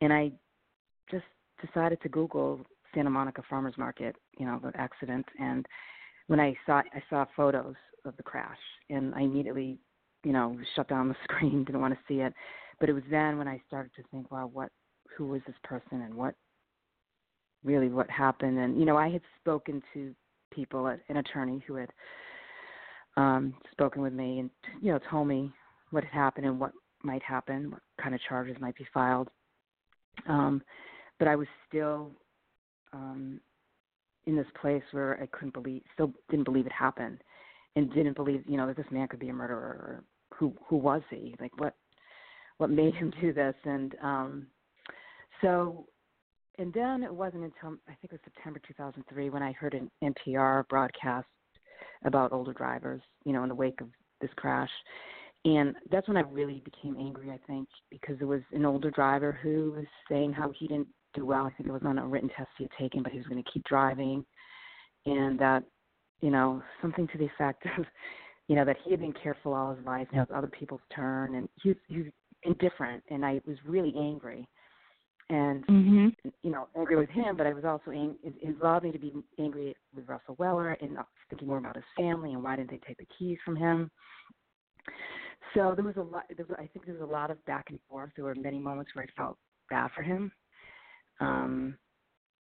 [0.00, 0.32] And I
[1.08, 1.24] just
[1.64, 5.24] decided to Google Santa Monica Farmers Market, you know, the accident.
[5.38, 5.64] And
[6.26, 8.58] when I saw, I saw photos of the crash,
[8.90, 9.78] and I immediately,
[10.24, 12.34] you know, shut down the screen, didn't want to see it.
[12.80, 14.72] But it was then when I started to think, wow, what,
[15.16, 16.34] who was this person, and what
[17.64, 18.58] really what happened.
[18.58, 20.14] And you know, I had spoken to
[20.52, 21.90] people, an attorney who had
[23.16, 25.50] um, spoken with me, and you know, told me
[25.90, 26.72] what had happened and what
[27.02, 29.28] might happen, what kind of charges might be filed.
[30.28, 30.62] Um,
[31.18, 32.10] but I was still
[32.92, 33.40] um,
[34.26, 37.18] in this place where I couldn't believe, still didn't believe it happened,
[37.76, 39.58] and didn't believe, you know, that this man could be a murderer.
[39.58, 40.04] Or
[40.36, 41.34] who who was he?
[41.40, 41.74] Like what
[42.58, 43.54] what made him do this?
[43.64, 44.46] And um,
[45.42, 45.86] so
[46.58, 49.90] and then it wasn't until I think it was September 2003 when I heard an
[50.02, 51.26] NPR broadcast
[52.04, 53.88] about older drivers, you know, in the wake of
[54.20, 54.70] this crash,
[55.44, 57.30] and that's when I really became angry.
[57.30, 61.26] I think because it was an older driver who was saying how he didn't do
[61.26, 61.46] well.
[61.46, 63.42] I think it was on a written test he had taken, but he was going
[63.42, 64.24] to keep driving,
[65.06, 65.64] and that
[66.20, 67.84] you know something to the effect of
[68.48, 70.06] you know that he had been careful all his life.
[70.12, 72.06] Now it's other people's turn, and he's he's
[72.44, 73.02] indifferent.
[73.10, 74.46] And I was really angry,
[75.32, 76.28] and mm-hmm.
[76.42, 78.98] you know angry with him, but I was also ang- it, it allowed me to
[78.98, 80.98] be angry with Russell Weller and
[81.30, 83.90] thinking more about his family and why didn't they take the keys from him.
[85.54, 86.24] So there was a lot.
[86.36, 88.10] There was, I think there was a lot of back and forth.
[88.14, 89.38] There were many moments where I felt
[89.70, 90.30] bad for him,
[91.20, 91.76] um,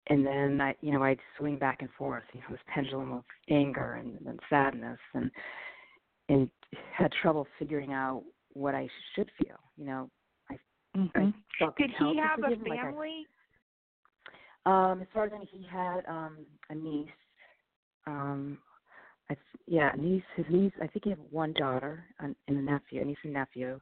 [0.09, 2.25] and then I, you know, I'd swing back and forth.
[2.33, 5.31] You know, this pendulum of anger and, and sadness, and
[6.29, 6.51] and
[6.93, 9.59] had trouble figuring out what I should feel.
[9.77, 10.11] You know,
[10.97, 11.31] mm-hmm.
[11.79, 12.71] Did he have a family?
[12.71, 13.27] Like
[14.67, 17.09] I, um, as far as I know, he had um a niece.
[18.07, 18.59] Um,
[19.31, 20.23] I, yeah, niece.
[20.37, 20.73] His niece.
[20.83, 23.81] I think he had one daughter and, and a nephew, a niece and nephew.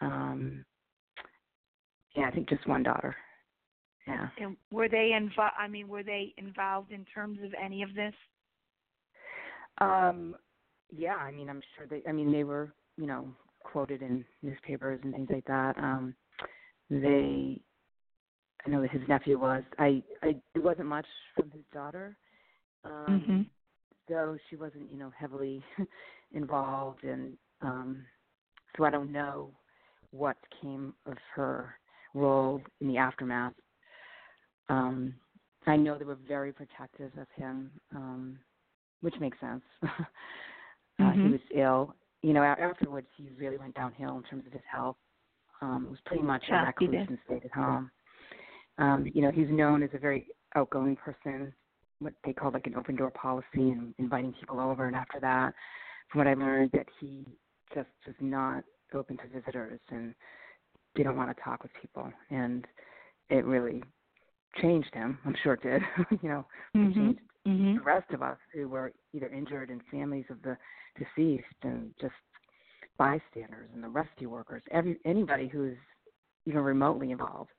[0.00, 0.64] Um,
[2.16, 3.14] yeah, I think just one daughter.
[4.06, 4.28] Yeah.
[4.38, 5.54] And were they involved?
[5.58, 8.14] I mean, were they involved in terms of any of this?
[9.78, 10.36] Um,
[10.94, 12.02] yeah, I mean, I'm sure they.
[12.08, 13.28] I mean, they were, you know,
[13.64, 15.76] quoted in newspapers and things like that.
[15.78, 16.14] Um,
[16.88, 17.60] they,
[18.64, 19.62] I know that his nephew was.
[19.78, 22.16] I, I, it wasn't much from his daughter.
[22.84, 23.42] Um, mm-hmm
[24.08, 25.62] though she wasn't, you know, heavily
[26.32, 28.04] involved, and um,
[28.76, 29.50] so I don't know
[30.10, 31.74] what came of her
[32.14, 33.54] role in the aftermath.
[34.68, 35.14] Um,
[35.66, 38.38] I know they were very protective of him, um,
[39.00, 39.62] which makes sense.
[39.82, 39.88] uh,
[41.00, 41.26] mm-hmm.
[41.26, 41.94] He was ill.
[42.24, 44.96] You know, afterwards he really went downhill in terms of his health.
[45.60, 47.90] Um, it was pretty much yeah, a recluse stayed at home.
[48.78, 51.52] Um, you know, he's known as a very outgoing person
[51.98, 54.86] what they call like an open door policy and inviting people over.
[54.86, 55.52] And after that,
[56.10, 57.26] from what I learned, that he
[57.74, 60.14] just was not open to visitors and
[60.94, 62.10] didn't want to talk with people.
[62.30, 62.64] And
[63.28, 63.82] it really
[64.62, 65.18] changed him.
[65.26, 65.82] I'm sure it did.
[66.22, 66.92] you know, mm-hmm.
[66.94, 67.76] changed mm-hmm.
[67.76, 70.56] the rest of us who were either injured and families of the
[70.98, 72.14] deceased and just
[72.98, 74.62] bystanders and the rescue workers.
[74.70, 75.76] Every anybody who's
[76.46, 77.50] even remotely involved.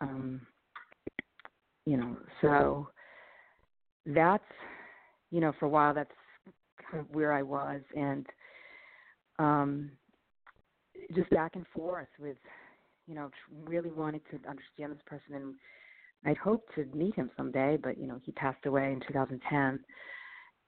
[0.00, 0.40] Um,
[1.86, 2.88] you know, so
[4.06, 4.44] that's
[5.30, 6.10] you know for a while that's
[6.90, 8.26] kind of where I was and
[9.38, 9.90] um
[11.14, 12.36] just back and forth with
[13.06, 13.30] you know
[13.64, 15.54] really wanting to understand this person and
[16.24, 19.80] I'd hoped to meet him someday but you know he passed away in 2010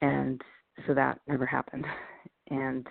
[0.02, 0.40] and
[0.86, 1.86] so that never happened
[2.50, 2.86] and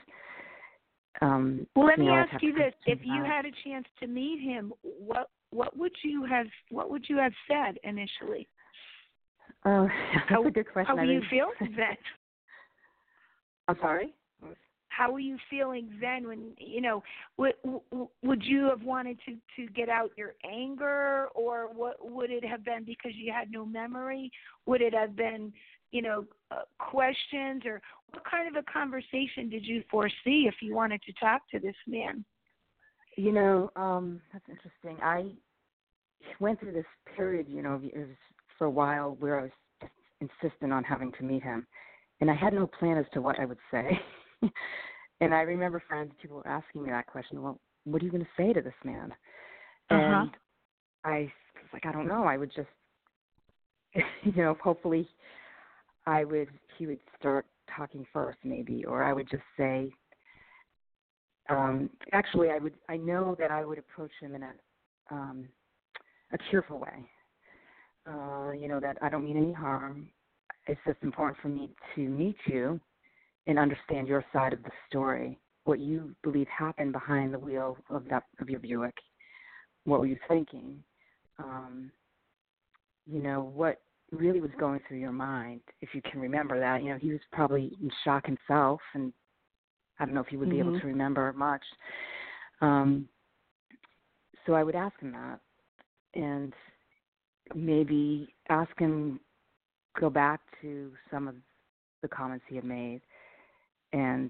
[1.21, 4.73] um well let me ask you this if you had a chance to meet him
[4.81, 8.47] what what would you have what would you have said initially
[9.65, 10.95] Oh, that's how, a good question.
[10.95, 11.97] How were you feeling then?
[13.67, 14.13] I'm sorry.
[14.95, 16.27] How were you feeling then?
[16.27, 17.03] When you know,
[17.37, 17.53] would
[18.23, 22.63] would you have wanted to to get out your anger, or what would it have
[22.63, 24.31] been because you had no memory?
[24.67, 25.51] Would it have been,
[25.91, 27.81] you know, uh, questions, or
[28.11, 31.75] what kind of a conversation did you foresee if you wanted to talk to this
[31.87, 32.23] man?
[33.17, 34.97] You know, um, that's interesting.
[35.03, 35.31] I
[36.39, 37.81] went through this period, you know,
[38.57, 39.89] for a while where I was
[40.21, 41.67] insistent on having to meet him,
[42.21, 43.99] and I had no plan as to what I would say.
[45.21, 47.41] and I remember friends, people were asking me that question.
[47.41, 49.11] Well, what are you going to say to this man?
[49.89, 49.97] Uh-huh.
[49.97, 50.31] And
[51.03, 52.23] I was like, I don't know.
[52.23, 52.67] I would just,
[54.23, 55.07] you know, hopefully,
[56.07, 57.45] I would he would start
[57.75, 59.91] talking first, maybe, or I would just say.
[61.49, 62.73] Um, actually, I would.
[62.89, 64.51] I know that I would approach him in a
[65.11, 65.47] um,
[66.33, 67.07] a cheerful way
[68.07, 70.07] uh, you know, that I don't mean any harm.
[70.67, 72.79] It's just important for me to meet you
[73.47, 78.03] and understand your side of the story, what you believe happened behind the wheel of
[78.09, 78.95] that of your Buick.
[79.83, 80.83] What were you thinking?
[81.37, 81.91] Um,
[83.05, 83.81] you know, what
[84.11, 86.83] really was going through your mind, if you can remember that.
[86.83, 89.13] You know, he was probably in shock himself, and
[89.99, 90.69] I don't know if he would be mm-hmm.
[90.69, 91.63] able to remember much.
[92.61, 93.07] Um,
[94.45, 95.39] so I would ask him that,
[96.13, 96.53] and
[97.53, 99.19] maybe ask him
[99.99, 101.35] go back to some of
[102.01, 103.01] the comments he had made
[103.95, 104.29] and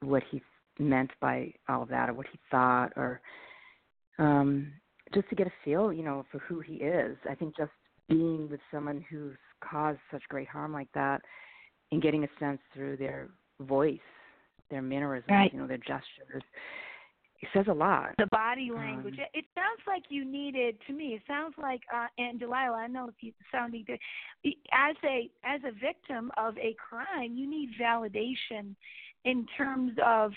[0.00, 0.42] what he
[0.78, 3.20] meant by all of that or what he thought or
[4.18, 4.72] um
[5.14, 7.70] just to get a feel you know for who he is i think just
[8.08, 11.22] being with someone who's caused such great harm like that
[11.92, 13.28] and getting a sense through their
[13.62, 13.98] voice
[14.70, 15.52] their mannerisms right.
[15.52, 16.42] you know their gestures
[17.40, 18.10] it says a lot.
[18.18, 19.14] The body language.
[19.18, 21.14] Um, it sounds like you needed to me.
[21.14, 22.76] It sounds like uh, and Delilah.
[22.76, 23.98] I know if you sounding good.
[24.72, 28.74] As a as a victim of a crime, you need validation
[29.24, 30.32] in terms of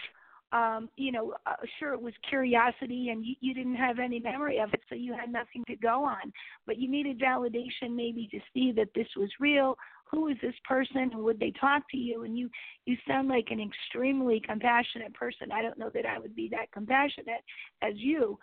[0.52, 4.60] um you know uh, sure it was curiosity and you, you didn't have any memory
[4.60, 6.32] of it so you had nothing to go on.
[6.66, 9.78] But you needed validation maybe to see that this was real.
[10.12, 12.24] Who is this person and would they talk to you?
[12.24, 12.50] And you
[12.86, 15.52] you sound like an extremely compassionate person.
[15.52, 17.44] I don't know that i would be that compassionate
[17.82, 18.38] as you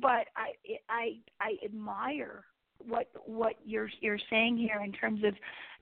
[0.00, 0.52] but i
[0.88, 2.44] i i admire
[2.78, 5.34] what what you're you're saying here in terms of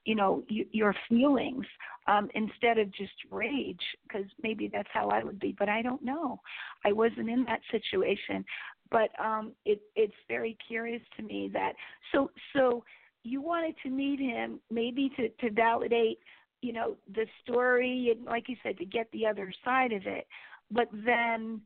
[0.05, 1.65] you know y- your feelings
[2.07, 6.03] um instead of just rage because maybe that's how I would be but I don't
[6.03, 6.39] know.
[6.85, 8.45] I wasn't in that situation
[8.91, 11.73] but um it it's very curious to me that
[12.11, 12.83] so so
[13.23, 16.19] you wanted to meet him maybe to to validate
[16.61, 20.27] you know the story and like you said to get the other side of it
[20.71, 21.61] but then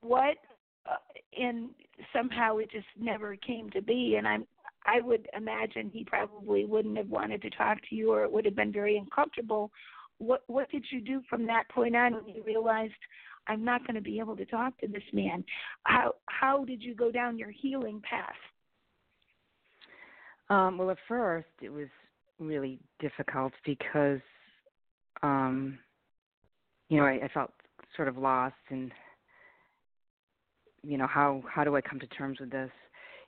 [0.00, 0.36] what
[0.88, 0.96] uh,
[1.38, 1.70] and
[2.12, 4.46] somehow it just never came to be and i'm
[4.86, 8.44] I would imagine he probably wouldn't have wanted to talk to you, or it would
[8.44, 9.70] have been very uncomfortable.
[10.18, 12.94] What what did you do from that point on when you realized
[13.46, 15.44] I'm not going to be able to talk to this man?
[15.84, 18.34] How how did you go down your healing path?
[20.50, 21.88] Um, well, at first it was
[22.38, 24.20] really difficult because,
[25.22, 25.78] um,
[26.88, 27.52] you know, I, I felt
[27.96, 28.90] sort of lost and
[30.82, 32.70] you know how how do I come to terms with this?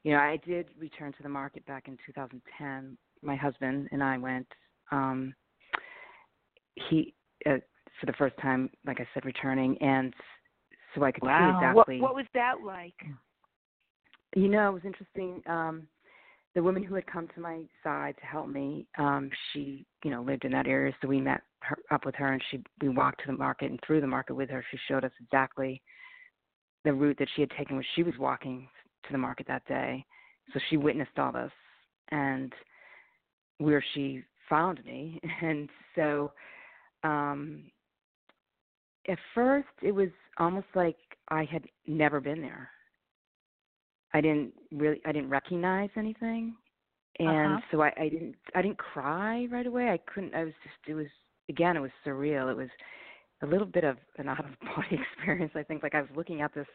[0.02, 2.96] You know, I did return to the market back in 2010.
[3.22, 4.46] My husband and I went.
[4.90, 5.34] Um,
[6.88, 7.14] he
[7.46, 7.58] uh,
[7.98, 10.14] for the first time, like I said, returning, and
[10.94, 11.38] so I could wow.
[11.38, 12.00] see exactly.
[12.00, 12.94] What, what was that like?
[14.34, 15.42] You know, it was interesting.
[15.46, 15.86] Um,
[16.54, 20.22] the woman who had come to my side to help me, um, she, you know,
[20.22, 23.20] lived in that area, so we met her, up with her, and she we walked
[23.20, 24.64] to the market and through the market with her.
[24.70, 25.82] She showed us exactly
[26.84, 28.66] the route that she had taken when she was walking
[29.04, 30.04] to the market that day.
[30.52, 31.52] So she witnessed all this
[32.10, 32.52] and
[33.58, 35.20] where she found me.
[35.42, 36.32] And so
[37.02, 37.64] um
[39.08, 40.96] at first it was almost like
[41.28, 42.68] I had never been there.
[44.12, 46.54] I didn't really I didn't recognize anything.
[47.18, 47.60] And uh-huh.
[47.70, 49.90] so I, I didn't I didn't cry right away.
[49.90, 51.06] I couldn't I was just it was
[51.48, 52.50] again it was surreal.
[52.50, 52.68] It was
[53.42, 55.82] a little bit of an out of body experience, I think.
[55.82, 56.66] Like I was looking at this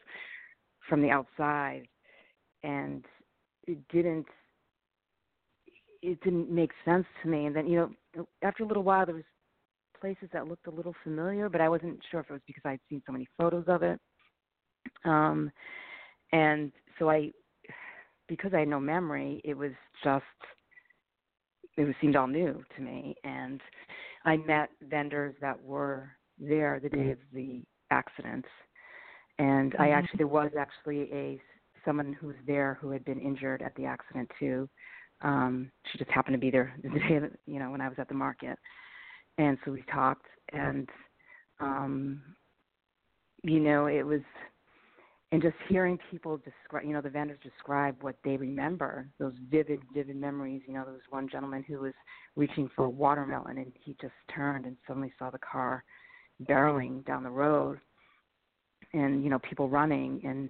[0.89, 1.87] from the outside
[2.63, 3.05] and
[3.67, 4.27] it didn't
[6.01, 7.45] it didn't make sense to me.
[7.45, 9.23] And then you know after a little while there was
[9.99, 12.79] places that looked a little familiar but i wasn't sure if it was because i'd
[12.89, 13.99] seen so many photos of it.
[15.03, 15.51] Um
[16.31, 17.31] and so i
[18.27, 19.71] because i had no memory it was
[20.03, 20.23] just
[21.77, 23.15] it was seemed all new to me.
[23.23, 23.61] And
[24.25, 28.45] i met vendors that were there the day of the accident.
[29.39, 29.81] And mm-hmm.
[29.81, 31.41] i actually there was actually a
[31.85, 34.67] someone who was there who had been injured at the accident too.
[35.21, 37.97] Um, she just happened to be there the day, that, you know, when I was
[37.99, 38.57] at the market,
[39.37, 40.89] and so we talked, and
[41.59, 42.21] um,
[43.43, 44.21] you know, it was,
[45.31, 49.79] and just hearing people describe, you know, the vendors describe what they remember, those vivid,
[49.93, 50.61] vivid memories.
[50.67, 51.93] You know, there was one gentleman who was
[52.35, 55.83] reaching for a watermelon, and he just turned and suddenly saw the car
[56.49, 57.79] barreling down the road,
[58.93, 60.49] and you know, people running, and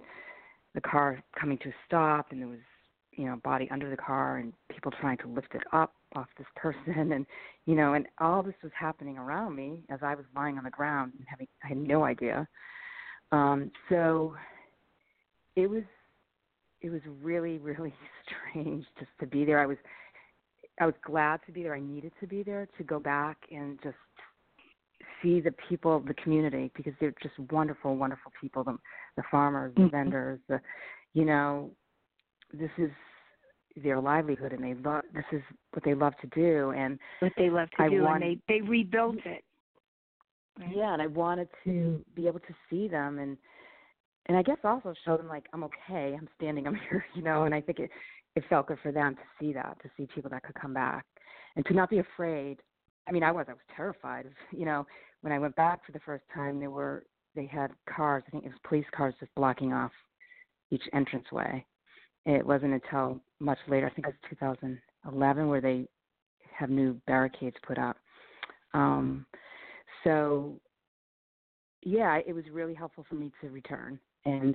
[0.76, 2.60] the car coming to a stop and there was
[3.12, 6.46] you know body under the car and people trying to lift it up off this
[6.54, 7.26] person and
[7.64, 10.70] you know and all this was happening around me as i was lying on the
[10.70, 12.46] ground and having i had no idea.
[13.32, 14.36] Um so
[15.56, 15.82] it was
[16.82, 19.58] it was really really strange just to be there.
[19.58, 19.78] I was
[20.78, 21.74] i was glad to be there.
[21.74, 23.96] I needed to be there to go back and just
[25.26, 28.62] see the people, of the community, because they're just wonderful, wonderful people.
[28.64, 28.76] The,
[29.16, 29.96] the farmers, the mm-hmm.
[29.96, 30.60] vendors, the,
[31.14, 31.70] you know,
[32.52, 32.90] this is
[33.82, 35.02] their livelihood, and they love.
[35.12, 38.22] This is what they love to do, and what they love to I do, want,
[38.22, 39.44] and they they rebuilt it.
[40.58, 40.74] Right?
[40.74, 43.36] Yeah, and I wanted to be able to see them, and
[44.26, 47.44] and I guess also show them like I'm okay, I'm standing, I'm here, you know.
[47.44, 47.90] And I think it
[48.36, 51.04] it felt good for them to see that, to see people that could come back,
[51.56, 52.58] and to not be afraid
[53.08, 54.26] I mean, I was I was terrified.
[54.26, 54.86] of You know,
[55.26, 57.02] when I went back for the first time, there were
[57.34, 58.22] they had cars.
[58.28, 59.90] I think it was police cars just blocking off
[60.70, 61.66] each entranceway.
[62.26, 65.88] It wasn't until much later, I think it was 2011, where they
[66.56, 67.96] have new barricades put up.
[68.72, 69.26] Um,
[70.04, 70.60] so,
[71.82, 74.54] yeah, it was really helpful for me to return and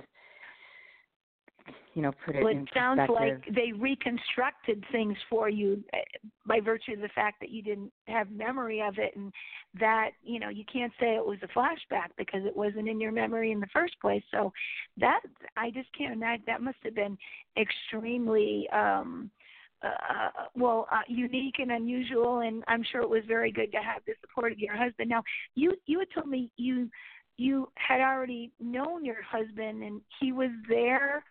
[1.94, 5.98] you know put it well, it sounds like they reconstructed things for you eh,
[6.46, 9.32] by virtue of the fact that you didn't have memory of it and
[9.78, 13.12] that you know you can't say it was a flashback because it wasn't in your
[13.12, 14.52] memory in the first place so
[14.98, 15.20] that
[15.56, 17.16] i just can't imagine that must have been
[17.56, 19.30] extremely um
[19.84, 24.00] uh, well, uh, unique and unusual, and I'm sure it was very good to have
[24.06, 25.10] the support of your husband.
[25.10, 25.24] Now,
[25.56, 26.88] you you had told me you
[27.36, 31.24] you had already known your husband and he was there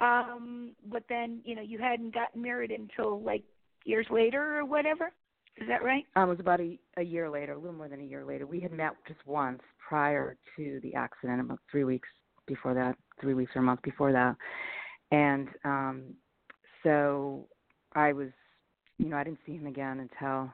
[0.00, 3.42] um but then you know you hadn't gotten married until like
[3.84, 5.12] years later or whatever.
[5.56, 6.04] Is that right?
[6.16, 8.46] Um it was about a, a year later a little more than a year later.
[8.46, 12.08] We had met just once prior to the accident about three weeks
[12.46, 14.36] before that three weeks or a month before that.
[15.10, 16.02] And um
[16.82, 17.46] so
[17.94, 18.28] i was
[18.98, 20.52] you know i didn't see him again until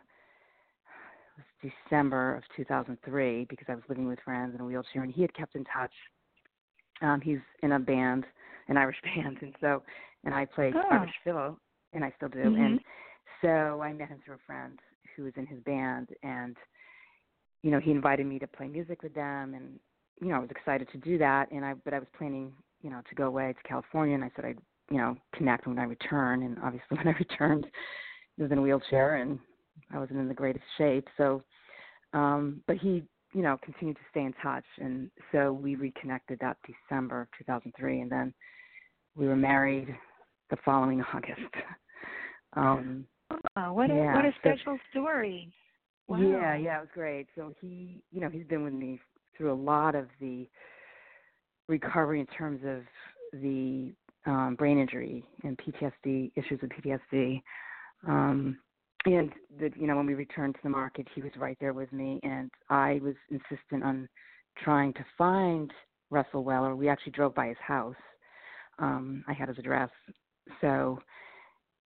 [1.63, 5.35] December of 2003 because I was living with friends in a wheelchair, and he had
[5.35, 5.93] kept in touch.
[7.03, 8.25] Um, he's in a band,
[8.71, 9.83] an Irish band, and so,
[10.25, 10.83] and I played oh.
[10.91, 11.59] Irish fiddle,
[11.93, 12.39] and I still do.
[12.39, 12.63] Mm-hmm.
[12.63, 12.81] And
[13.43, 14.79] so I met him through a friend
[15.17, 16.57] who was in his band, and
[17.63, 19.79] you know he invited me to play music with them, and
[20.21, 22.53] you know I was excited to do that, and I but I was planning
[22.83, 24.59] you know to go away to California, and I said I'd
[24.91, 27.67] you know connect when I return, and obviously when I returned,
[28.37, 29.39] he was in a wheelchair, and
[29.93, 31.09] I wasn't in the greatest shape.
[31.17, 31.43] So,
[32.13, 33.03] um, but he,
[33.33, 38.01] you know, continued to stay in touch, and so we reconnected that December of 2003,
[38.01, 38.35] and then
[39.21, 39.95] we were married
[40.49, 41.41] the following August.
[42.55, 43.05] Um,
[43.57, 45.53] oh, what a yeah, what a so, special story!
[46.09, 46.19] Wow.
[46.19, 47.29] Yeah, yeah, it was great.
[47.37, 48.99] So he, you know, he's been with me
[49.37, 50.49] through a lot of the
[51.69, 53.93] recovery in terms of the
[54.27, 57.41] um, brain injury and PTSD issues with PTSD.
[58.09, 58.59] Um,
[59.05, 61.91] and that you know when we returned to the market he was right there with
[61.91, 64.07] me and i was insistent on
[64.63, 65.73] trying to find
[66.11, 67.97] russell weller we actually drove by his house
[68.81, 69.91] um i had his address
[70.61, 70.99] so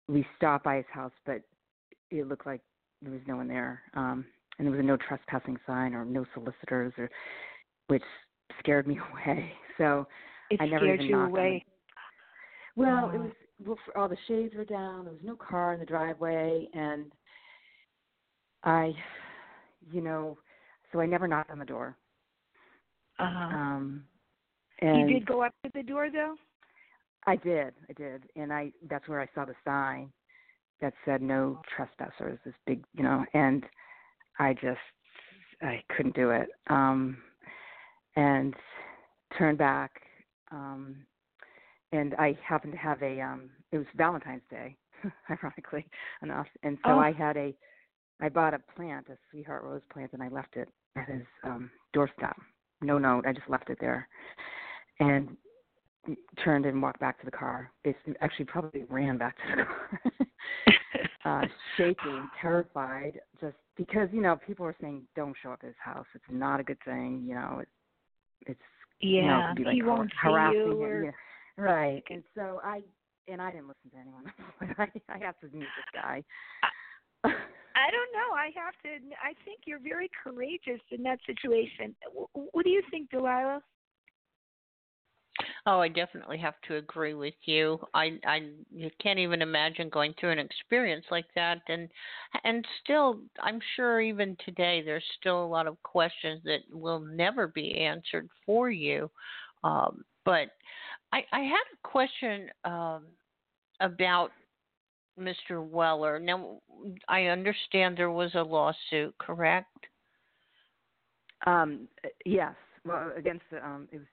[0.09, 1.41] we stopped by his house but
[2.11, 2.61] it looked like
[3.01, 4.25] there was no one there um
[4.59, 7.11] and there was a no trespassing sign or no solicitors or
[7.89, 8.03] which
[8.59, 10.07] scared me away so
[10.51, 11.65] it i never scared even you knocked away
[12.75, 13.31] well, it was
[13.65, 15.05] well, all the shades were down.
[15.05, 17.13] There was no car in the driveway, and
[18.65, 18.93] I,
[19.91, 20.39] you know,
[20.91, 21.97] so I never knocked on the door.
[23.19, 23.57] Uh-huh.
[23.57, 24.05] Um,
[24.81, 26.35] and you did go up to the door though.
[27.27, 30.13] I did, I did, and I that's where I saw the sign
[30.81, 32.39] that said no trespassers.
[32.45, 33.65] This big, you know, and
[34.39, 34.79] I just
[35.63, 36.49] I couldn't do it.
[36.69, 37.19] Um,
[38.17, 38.55] and
[39.39, 39.93] turned back.
[40.51, 41.07] Um,
[41.93, 44.77] and I happened to have a um it was Valentine's Day,
[45.31, 45.87] ironically
[46.23, 46.47] enough.
[46.63, 46.99] And so oh.
[46.99, 47.55] I had a
[48.21, 51.71] I bought a plant, a sweetheart rose plant and I left it at his um
[51.93, 52.37] doorstep.
[52.81, 54.09] No note, I just left it there.
[55.01, 55.37] And
[56.45, 57.71] turned and walked back to the car.
[57.85, 60.25] Basically actually probably ran back to the car.
[61.25, 61.47] uh
[61.77, 66.07] shaking, terrified, just because, you know, people were saying don't show up at his house.
[66.15, 67.69] It's not a good thing, you know, it,
[68.47, 68.61] it's
[69.01, 71.05] yeah, you know, it be like he won't har- harassing you or...
[71.05, 71.11] Yeah.
[71.57, 72.03] Right.
[72.11, 72.81] And so I
[73.29, 74.33] and I didn't listen to anyone.
[74.79, 76.25] I I have to meet this guy.
[77.25, 78.35] I don't know.
[78.35, 78.89] I have to.
[79.23, 81.95] I think you're very courageous in that situation.
[82.33, 83.63] What do you think, Delilah?
[85.65, 87.79] Oh, I definitely have to agree with you.
[87.95, 91.89] I I you can't even imagine going through an experience like that and
[92.43, 97.47] and still I'm sure even today there's still a lot of questions that will never
[97.47, 99.09] be answered for you.
[99.63, 100.49] Um, but
[101.13, 103.07] I, I had a question um,
[103.81, 104.31] about
[105.19, 105.65] Mr.
[105.65, 106.19] Weller.
[106.19, 106.61] Now,
[107.09, 109.69] I understand there was a lawsuit, correct?
[111.47, 111.89] Um,
[112.25, 112.55] yes.
[112.85, 114.07] Well, against the um, it was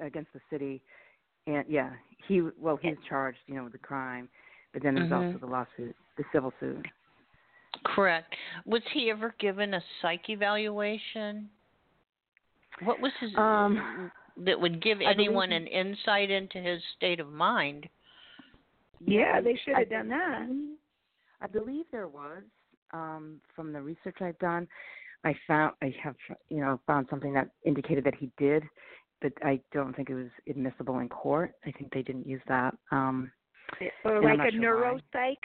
[0.00, 0.82] against the city,
[1.46, 1.90] and yeah,
[2.26, 4.28] he well he's charged, you know, with the crime,
[4.72, 5.26] but then there's mm-hmm.
[5.26, 6.86] also the lawsuit, the civil suit.
[7.84, 8.34] Correct.
[8.66, 11.48] Was he ever given a psych evaluation?
[12.82, 17.88] What was his um that would give anyone an insight into his state of mind.
[19.04, 20.48] Yeah, they should have done that.
[21.40, 22.42] I believe there was.
[22.92, 24.68] Um, from the research I've done,
[25.24, 26.14] I found I have
[26.48, 28.62] you know found something that indicated that he did,
[29.24, 31.54] but I don't think it was admissible in court.
[31.64, 32.76] I think they didn't use that.
[32.92, 33.32] Um,
[34.04, 35.36] or like a sure neuropsych.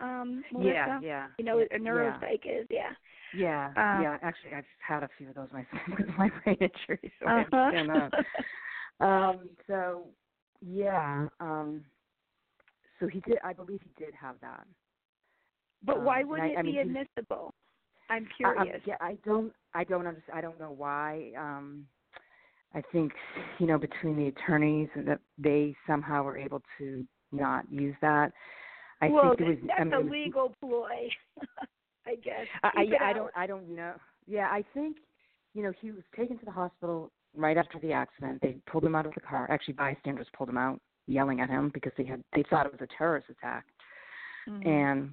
[0.00, 0.72] Um, Melissa?
[0.74, 1.26] Yeah, yeah.
[1.38, 1.78] You know what a yeah.
[1.78, 2.90] neuropsych is, yeah.
[3.36, 4.16] Yeah, uh, yeah.
[4.22, 7.44] Actually, I've had a few of those myself with my brain injury, so uh-huh.
[7.52, 8.10] I understand
[9.00, 9.06] that.
[9.06, 10.06] um, so
[10.60, 11.84] yeah, um,
[12.98, 13.38] so he did.
[13.44, 14.66] I believe he did have that.
[15.84, 17.54] But um, why wouldn't I, it I mean, be admissible?
[18.10, 18.80] I'm curious.
[18.80, 19.52] I, yeah, I don't.
[19.74, 20.36] I don't understand.
[20.36, 21.32] I don't know why.
[21.38, 21.86] Um,
[22.74, 23.12] I think
[23.58, 28.32] you know between the attorneys and that they somehow were able to not use that.
[29.00, 29.58] I well, think it was.
[29.66, 31.08] that's I mean, a legal ploy.
[32.06, 32.46] I guess.
[32.62, 32.68] I,
[33.00, 33.94] I, I don't I don't know.
[34.26, 34.96] Yeah, I think
[35.54, 38.40] you know he was taken to the hospital right after the accident.
[38.42, 39.46] They pulled him out of the car.
[39.50, 42.80] Actually, bystanders pulled him out, yelling at him because they had they thought it was
[42.82, 43.64] a terrorist attack.
[44.48, 44.66] Mhm.
[44.66, 45.10] And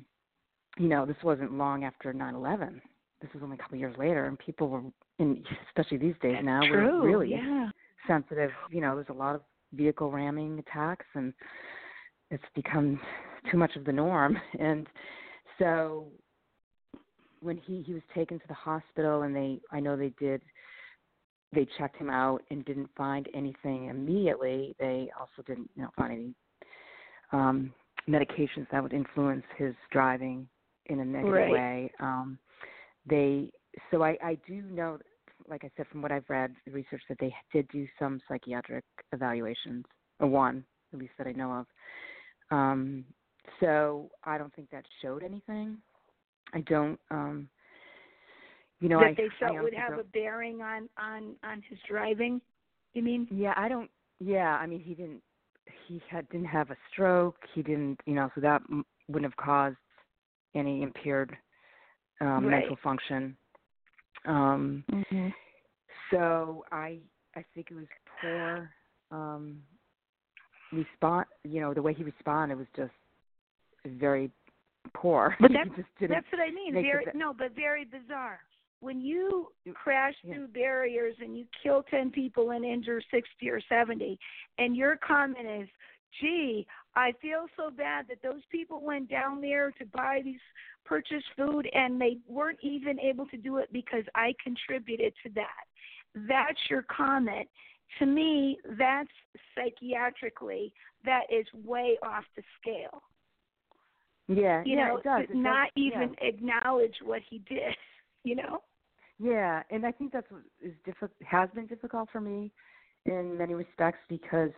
[0.77, 2.81] you know this wasn't long after 9/11.
[3.25, 4.81] This was only a couple of years later, and people were,
[5.19, 7.01] in, especially these days now, true.
[7.01, 7.69] were really yeah.
[8.07, 8.51] sensitive.
[8.71, 9.41] You know, there's a lot of
[9.73, 11.33] vehicle ramming attacks, and
[12.31, 12.99] it's become
[13.51, 14.37] too much of the norm.
[14.59, 14.87] And
[15.59, 16.07] so
[17.41, 20.41] when he he was taken to the hospital, and they I know they did
[21.53, 24.75] they checked him out and didn't find anything immediately.
[24.79, 26.33] They also didn't you know find any
[27.31, 27.73] um
[28.09, 30.47] medications that would influence his driving
[30.87, 31.51] in a negative Right.
[31.51, 31.91] way.
[31.99, 32.37] Um
[33.07, 33.49] they
[33.91, 34.97] so I I do know
[35.47, 38.83] like I said from what I've read the research that they did do some psychiatric
[39.11, 39.85] evaluations
[40.19, 41.65] or one at least that I know of.
[42.51, 43.05] Um
[43.59, 45.77] so I don't think that showed anything.
[46.53, 47.49] I don't um
[48.79, 52.41] you know that I they felt would have a bearing on on on his driving.
[52.93, 53.27] You mean?
[53.29, 53.89] Yeah, I don't.
[54.19, 55.21] Yeah, I mean, he didn't.
[55.87, 57.37] He had didn't have a stroke.
[57.53, 57.99] He didn't.
[58.05, 59.77] You know, so that m- wouldn't have caused
[60.55, 61.35] any impaired
[62.21, 62.61] um, Right.
[62.61, 63.35] mental function.
[64.25, 65.29] Um, Mm-hmm.
[66.11, 66.99] so I
[67.35, 67.85] I think it was
[68.21, 68.71] poor
[69.11, 69.61] um,
[70.71, 71.25] respond.
[71.43, 72.93] You know, the way he responded was just
[73.85, 74.31] very
[74.93, 75.35] poor.
[75.39, 75.87] But that's-.
[75.99, 76.73] That's what I mean.
[76.73, 78.39] Very no, but very bizarre.
[78.79, 80.35] When you crash Yeah.
[80.35, 84.19] through barriers and you kill ten people and injure sixty or seventy,
[84.57, 85.69] and your comment is,
[86.19, 90.39] "Gee, I feel so bad that those people went down there to buy these
[90.85, 95.65] purchase food and they weren't even able to do it because I contributed to that."
[96.27, 97.49] That's your comment.
[97.99, 99.09] To me, that's
[99.55, 100.71] psychiatrically
[101.03, 103.03] that is way off the scale.
[104.27, 105.17] yeah, you yeah, know, it does.
[105.17, 105.83] to It does- not yeah.
[105.87, 107.75] even acknowledge what he did.
[108.23, 108.63] You know,
[109.19, 112.51] Yeah, and I think that's what is difficult has been difficult for me
[113.05, 114.49] in many respects because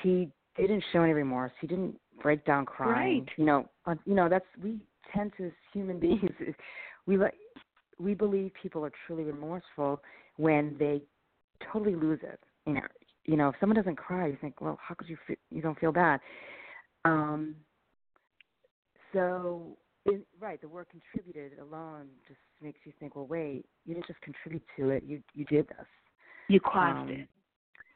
[0.00, 0.30] he
[0.66, 1.52] didn't show any remorse.
[1.60, 3.20] He didn't break down crying.
[3.20, 3.28] Right.
[3.36, 4.78] You know, uh, you know that's we
[5.14, 6.30] tend to as human beings
[7.06, 7.34] we like
[7.98, 10.00] we believe people are truly remorseful
[10.36, 11.02] when they
[11.72, 12.40] totally lose it.
[12.66, 12.80] You know,
[13.26, 15.78] you know if someone doesn't cry, you think, well, how could you feel, you don't
[15.78, 16.20] feel bad?
[17.04, 17.56] Um.
[19.12, 24.06] So it, right, the word contributed alone just makes you think, well, wait, you didn't
[24.06, 25.86] just contribute to it, you you did this.
[26.48, 27.28] you caused Um, it.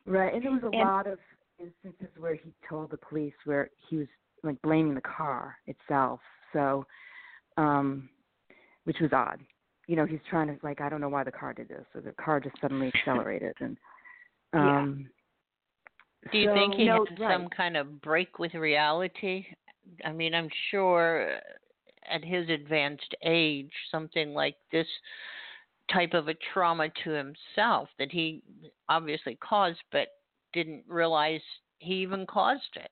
[0.06, 1.18] Right, and there was a And- lot of
[1.64, 4.06] instances where he told the police where he was
[4.42, 6.20] like blaming the car itself.
[6.52, 6.84] So,
[7.56, 8.08] um,
[8.84, 9.40] which was odd.
[9.86, 12.00] You know, he's trying to like I don't know why the car did this, or
[12.00, 13.76] the car just suddenly accelerated, and
[14.54, 14.78] Yeah.
[14.78, 15.10] um.
[16.32, 17.32] Do you so- think he No, had right.
[17.34, 19.46] some kind of break with reality?
[20.04, 24.86] I mean, I'm sure uh, at his advanced age, something like this
[25.92, 28.42] type of a trauma to himself that he
[28.88, 30.08] obviously caused, but
[30.54, 31.40] didn't realize
[31.78, 32.90] he even caused it.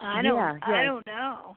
[0.00, 0.36] I don't.
[0.36, 1.56] yeah, I don't know.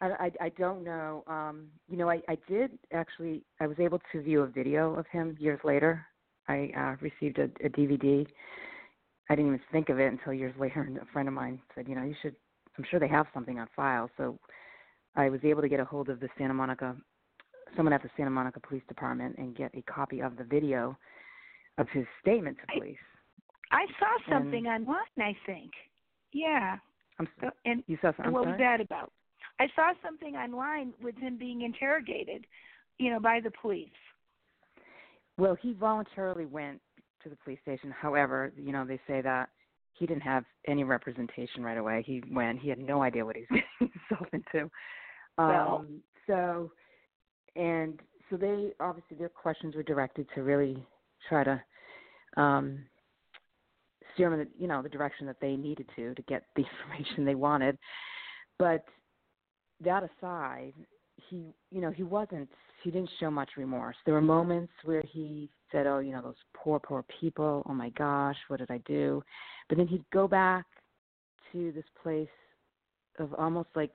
[0.00, 1.24] I, I, I don't know.
[1.26, 3.42] Um, you know, I, I did actually.
[3.60, 6.04] I was able to view a video of him years later.
[6.46, 8.26] I uh, received a, a DVD.
[9.30, 11.88] I didn't even think of it until years later, and a friend of mine said,
[11.88, 12.36] you know, you should.
[12.76, 14.08] I'm sure they have something on file.
[14.16, 14.38] So
[15.16, 16.94] I was able to get a hold of the Santa Monica,
[17.76, 20.96] someone at the Santa Monica Police Department, and get a copy of the video
[21.78, 22.96] of his statement to police.
[23.72, 24.96] I saw something online.
[25.18, 25.70] I think.
[26.32, 26.76] Yeah.
[27.18, 28.26] I'm, So- And, you saw something?
[28.26, 28.52] and what sorry?
[28.52, 29.12] was that about?
[29.60, 32.46] I saw something online with him being interrogated,
[32.98, 33.88] you know, by the police.
[35.36, 36.80] Well, he voluntarily went
[37.22, 37.90] to the police station.
[37.90, 39.48] However, you know, they say that
[39.94, 42.02] he didn't have any representation right away.
[42.06, 42.60] He went.
[42.60, 44.70] He had no idea what he was getting himself into.
[45.36, 46.70] Well- Um, so,
[47.56, 47.98] and
[48.30, 50.86] so they obviously their questions were directed to really
[51.28, 51.62] try to
[52.36, 52.80] um,
[54.14, 56.64] steer him in the you know the direction that they needed to to get the
[56.90, 57.78] information they wanted.
[58.58, 58.84] But
[59.84, 60.74] that aside,
[61.28, 62.48] he you know he wasn't
[62.82, 63.96] he didn't show much remorse.
[64.04, 67.62] There were moments where he said, "Oh, you know those poor poor people.
[67.68, 69.22] Oh my gosh, what did I do?"
[69.68, 70.64] But then he'd go back
[71.52, 72.28] to this place
[73.18, 73.92] of almost like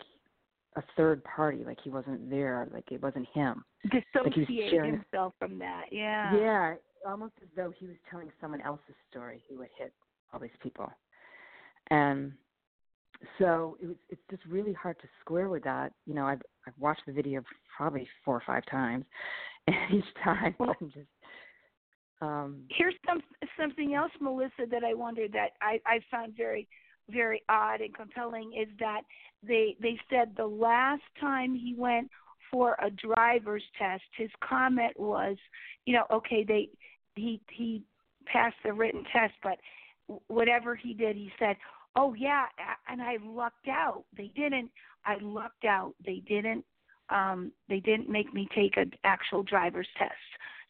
[0.76, 3.64] a third party, like he wasn't there, like it wasn't him.
[3.92, 5.86] Dissociate sharing- himself from that.
[5.92, 6.36] Yeah.
[6.36, 6.74] Yeah,
[7.08, 9.94] almost as though he was telling someone else's story who had hit
[10.34, 10.92] all these people.
[11.90, 12.34] And
[13.40, 15.94] so it was it's just really hard to square with that.
[16.06, 17.44] You know, I've I've watched the video
[17.76, 19.06] probably four or five times
[19.68, 21.08] and each time Well- I'm just
[22.22, 23.22] um Here's some
[23.60, 26.68] something else, Melissa, that I wondered that I, I found very
[27.10, 29.02] very odd and compelling is that
[29.46, 32.10] they they said the last time he went
[32.52, 35.36] for a driver's test, his comment was,
[35.86, 36.70] you know, okay, they
[37.16, 37.84] he he
[38.26, 39.58] passed the written test, but
[40.28, 41.56] whatever he did, he said,
[41.96, 42.46] oh yeah,
[42.88, 44.04] and I lucked out.
[44.16, 44.72] They didn't.
[45.06, 45.94] I lucked out.
[46.06, 46.66] They didn't
[47.10, 50.14] um they didn't make me take an actual driver's test.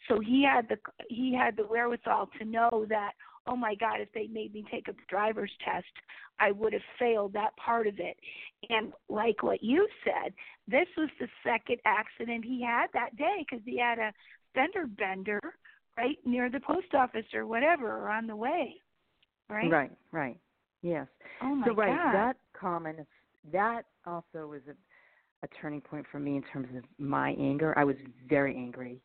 [0.08, 0.78] So he had the
[1.10, 3.12] he had the wherewithal to know that
[3.46, 5.86] oh my god if they made me take a driver's test
[6.40, 8.18] I would have failed that part of it.
[8.70, 10.34] And like what you said,
[10.68, 14.14] this was the second accident he had that day because he had a
[14.56, 15.40] fender bender
[15.98, 18.76] right near the post office or whatever or on the way.
[19.50, 19.72] Right?
[19.72, 20.38] Right, right.
[20.82, 21.08] Yes.
[21.42, 22.14] Oh my so right, god.
[22.14, 23.00] that comment
[23.52, 24.74] that also was a
[25.44, 27.78] a turning point for me in terms of my anger.
[27.78, 27.98] I was
[28.30, 29.02] very angry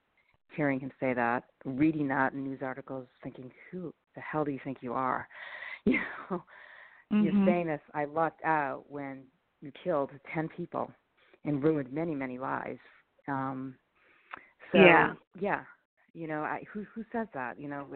[0.55, 4.61] hearing him say that, reading that in news articles, thinking, "Who the hell do you
[4.64, 5.28] think you are?"
[5.84, 6.45] You know,
[7.12, 7.22] mm-hmm.
[7.22, 7.80] you're famous.
[7.95, 9.22] I lucked out when
[9.62, 10.91] you killed ten people
[11.47, 12.80] and ruined many, many lives.
[13.26, 13.74] Um,
[14.70, 15.14] so Yeah.
[15.39, 15.64] yeah,
[16.18, 17.60] you know, I, who who says that?
[17.60, 17.86] You know,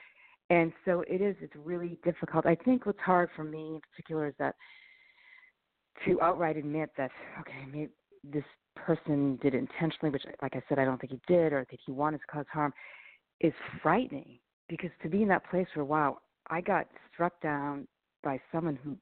[0.50, 1.36] and so it is.
[1.40, 2.46] It's really difficult.
[2.46, 4.54] I think what's hard for me in particular is that
[6.04, 7.10] to outright admit that
[7.40, 7.90] okay, maybe
[8.24, 11.66] this person did it intentionally, which, like I said, I don't think he did, or
[11.70, 12.72] that he wanted to cause harm,
[13.40, 13.52] is
[13.82, 14.38] frightening.
[14.68, 16.18] Because to be in that place where wow,
[16.50, 17.86] I got struck down
[18.22, 18.96] by someone who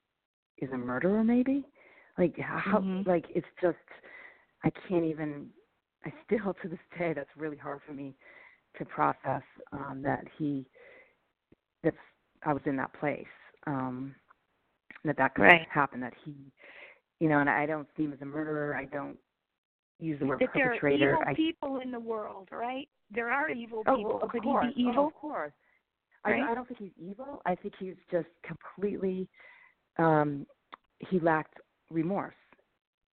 [0.59, 1.65] is a murderer, maybe,
[2.19, 3.07] like how, Mhm.
[3.07, 3.77] like it's just,
[4.65, 5.51] I can't even.
[6.05, 8.15] I still to this day, that's really hard for me
[8.79, 10.67] to process um, that he,
[11.83, 11.97] that's
[12.45, 13.27] I was in that place.
[13.67, 14.15] Um,
[15.05, 15.69] that that could Right.
[15.69, 16.01] happen.
[16.01, 16.35] That he,
[17.21, 18.77] you know, and I don't see him as a murderer.
[18.77, 19.19] I don't
[19.99, 22.89] use the word that there are evil I, people in the world, right?
[23.11, 24.15] There are evil oh, people.
[24.15, 24.67] well, of Could course.
[24.75, 25.53] he be Oh, of course.
[26.25, 27.41] I, I don't think he's evil.
[27.47, 29.29] I think he's just completely.
[29.99, 30.47] Um,
[30.99, 31.55] he lacked
[31.91, 32.35] remorse.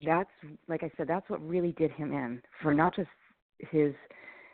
[0.04, 0.30] That's
[0.68, 1.08] like I said.
[1.08, 3.10] That's what really did him in for not just
[3.60, 3.94] his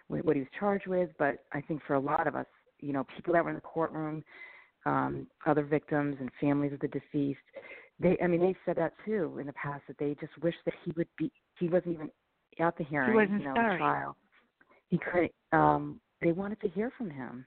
[0.07, 2.45] what he was charged with, but I think for a lot of us,
[2.79, 4.23] you know, people that were in the courtroom,
[4.85, 7.39] um, other victims and families of the deceased.
[7.99, 10.73] They, I mean, they said that too in the past that they just wish that
[10.85, 11.31] he would be.
[11.59, 12.11] He wasn't even
[12.59, 13.77] at the hearing, wasn't you know, sorry.
[13.77, 14.15] the trial.
[14.89, 15.29] He could.
[15.51, 17.45] Um, they wanted to hear from him,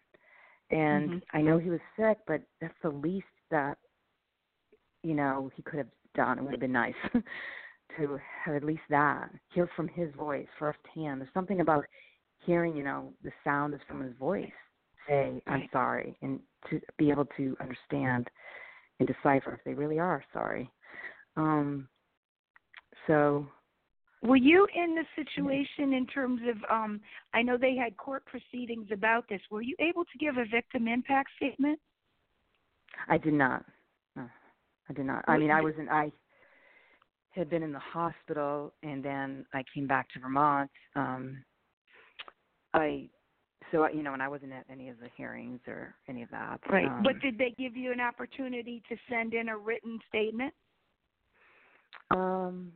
[0.70, 1.22] and Mhm.
[1.32, 3.78] I know he was sick, but that's the least that
[5.02, 6.38] you know he could have done.
[6.38, 6.94] It would have been nice
[7.96, 11.20] to have at least that hear from his voice firsthand.
[11.20, 11.84] There's something about
[12.44, 14.50] hearing, you know, the sound of someone's voice
[15.08, 18.28] say, "I'm sorry," and to be able to understand
[18.98, 20.70] and decipher if they really are sorry.
[21.36, 21.88] Um,
[23.06, 23.46] so
[24.22, 27.00] Were you in the situation in terms of um
[27.32, 29.40] I know they had court proceedings about this.
[29.50, 31.78] Were you able to give a victim impact statement?
[33.08, 33.64] I did not.
[34.16, 34.28] No,
[34.88, 35.24] I did not.
[35.26, 35.88] I mean, I was in.
[35.88, 36.12] I
[37.30, 40.70] had been in the hospital, and then I came back to Vermont.
[40.96, 41.42] Um,
[42.74, 43.08] I
[43.72, 46.60] so you know, and I wasn't at any of the hearings or any of that.
[46.70, 46.86] Right.
[46.86, 50.54] Um, but did they give you an opportunity to send in a written statement?
[52.10, 52.72] um,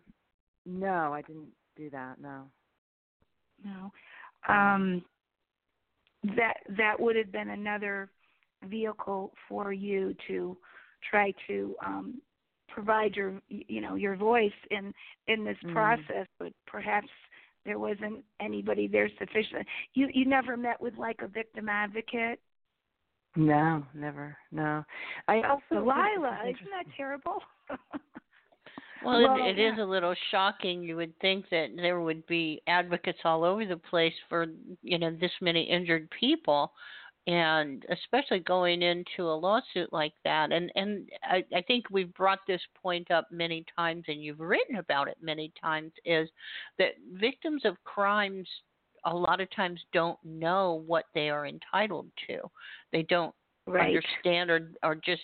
[0.66, 2.20] no, I didn't do that.
[2.20, 2.44] No.
[3.64, 3.92] No.
[4.48, 5.04] Um
[6.36, 8.10] that that would have been another
[8.64, 10.56] vehicle for you to
[11.10, 12.20] try to um
[12.68, 14.92] provide your you know your voice in
[15.28, 15.72] in this Mhm.
[15.72, 17.08] process but perhaps
[17.64, 22.40] there wasn't anybody there sufficient you you never met with like a victim advocate
[23.36, 24.36] No, never.
[24.52, 24.84] No.
[25.26, 27.78] I also Lila, isn't that terrible Well,
[29.04, 29.84] Well, it, it is yeah.
[29.84, 30.82] a little shocking.
[30.82, 34.46] You would think that there would be advocates all over the place for
[34.82, 36.72] you know this many injured people,
[37.26, 40.52] and especially going into a lawsuit like that.
[40.52, 44.76] And and I, I think we've brought this point up many times, and you've written
[44.76, 45.92] about it many times.
[46.04, 46.28] Is
[46.78, 48.48] that victims of crimes
[49.06, 52.38] a lot of times don't know what they are entitled to.
[52.92, 53.34] They don't
[53.66, 55.22] right understand or or just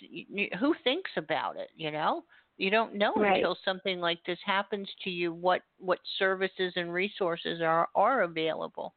[0.58, 2.24] who thinks about it you know
[2.56, 3.36] you don't know Right.
[3.36, 8.94] until something like this happens to you what what services and resources are are available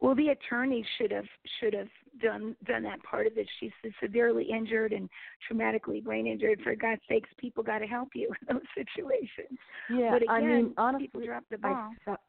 [0.00, 1.26] Well, the attorney should have
[1.60, 1.88] should have
[2.20, 3.46] done done that part of it.
[3.60, 3.70] She's
[4.02, 5.08] severely injured and
[5.50, 6.60] traumatically brain injured.
[6.62, 9.58] For God's sakes, people got to help you in those situations.
[9.90, 11.90] Yeah, but again, I mean, honestly, people drop the I ball.
[12.04, 12.20] felt,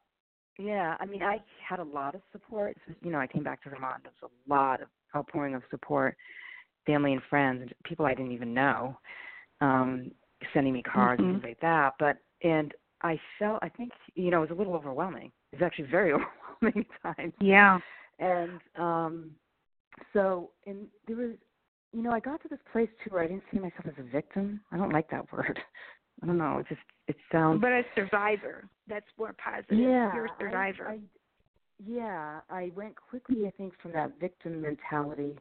[0.58, 2.76] yeah, I mean, I had a lot of support.
[3.02, 4.02] You know, I came back to Vermont.
[4.02, 6.16] There was a lot of outpouring of support,
[6.86, 8.98] family and friends, and people I didn't even know,
[9.60, 10.10] um,
[10.52, 11.24] sending me cards Mhm.
[11.24, 11.94] and things like that.
[11.98, 15.32] But and I felt, I think, you know, it was a little overwhelming.
[15.52, 16.12] It was actually very
[16.60, 17.32] overwhelming at times.
[17.40, 17.78] Yeah.
[18.18, 19.30] And um,
[20.12, 21.32] so, and there was,
[21.92, 24.02] you know, I got to this place too where I didn't see myself as a
[24.02, 24.60] victim.
[24.72, 25.58] I don't like that word.
[26.22, 26.58] I don't know.
[26.58, 28.68] It just it sounds But a survivor.
[28.86, 29.78] That's more positive.
[29.78, 30.88] yeah, You're a survivor.
[30.88, 30.98] I,
[31.84, 33.46] yeah, I went quickly.
[33.46, 35.36] I think from that victim mentality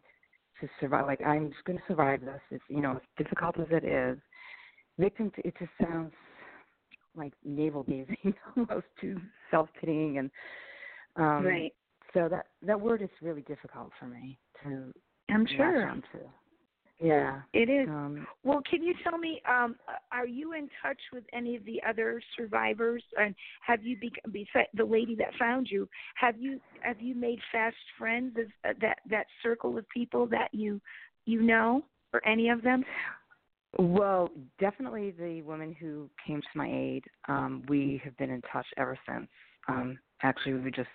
[0.62, 1.06] to survive.
[1.06, 2.40] Like I'm just going to survive this.
[2.52, 4.18] It's you know as difficult as it is.
[4.98, 5.32] Victim.
[5.38, 6.14] It just sounds
[7.16, 9.20] like navel gazing, almost too
[9.52, 10.32] self pitying, and
[11.16, 11.74] um, right.
[12.14, 14.92] So that that word is really difficult for me to.
[15.30, 16.02] I'm sure.
[17.02, 17.42] Yeah.
[17.54, 17.88] It is.
[17.88, 19.76] Um, Well, can you tell me, um,
[20.12, 23.04] are you in touch with any of the other survivors?
[23.18, 23.34] And
[23.66, 25.88] have you become besides the lady that found you?
[26.16, 28.36] Have you have you made fast friends?
[28.38, 30.82] Of, uh, that that circle of people that you
[31.26, 31.84] you know,
[32.14, 32.84] or any of them?
[33.78, 34.30] Well,
[34.60, 37.04] definitely the woman who came to my aid.
[37.28, 39.28] Um, we have been in touch ever since.
[39.68, 40.90] Um, actually, we just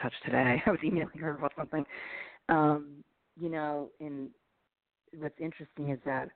[0.00, 0.62] touched today.
[0.66, 1.84] I was emailing her about something.
[2.48, 3.02] Um,
[3.36, 4.30] you know, and
[5.18, 6.28] what's interesting is that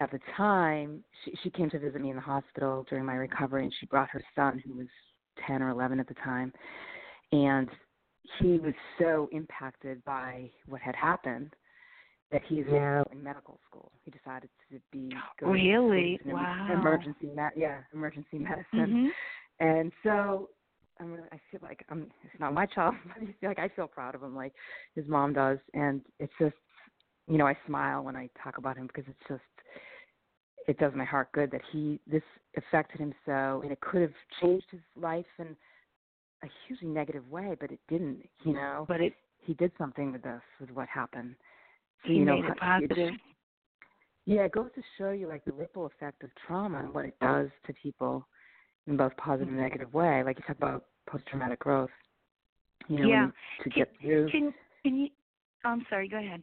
[0.00, 3.64] at the time she, she came to visit me in the hospital during my recovery,
[3.64, 4.86] and she brought her son, who was
[5.46, 6.52] ten or eleven at the time,
[7.32, 7.68] and
[8.40, 11.54] he was so impacted by what had happened
[12.30, 13.90] that he's now in medical school.
[14.04, 15.10] He decided to be
[15.40, 16.18] Really?
[16.24, 16.66] to Wow.
[16.72, 19.10] emergency med- yeah emergency medicine, Mhm.
[19.60, 20.50] and so
[21.00, 23.68] I'm really, I feel like I'm it's not my child, but I feel like I
[23.68, 24.52] feel proud of him like
[24.94, 26.56] his mom does, and it's just
[27.26, 29.42] you know I smile when I talk about him because it's just
[30.66, 32.22] it does my heart good that he this
[32.56, 35.56] affected him so, and it could have changed his life in
[36.42, 38.28] a hugely negative way, but it didn't.
[38.44, 41.34] You know, But it he did something with this with what happened.
[42.04, 43.14] So, he you know, made it positive.
[44.26, 47.16] yeah, it goes to show you like the ripple effect of trauma and what it
[47.20, 48.26] does to people
[48.88, 50.22] in both positive and negative way.
[50.24, 51.90] Like you talk about post traumatic growth.
[52.88, 53.20] You know, Yeah.
[53.24, 53.32] when-
[53.62, 55.10] to get through Can can you?
[55.64, 56.08] I'm sorry.
[56.08, 56.42] Go ahead.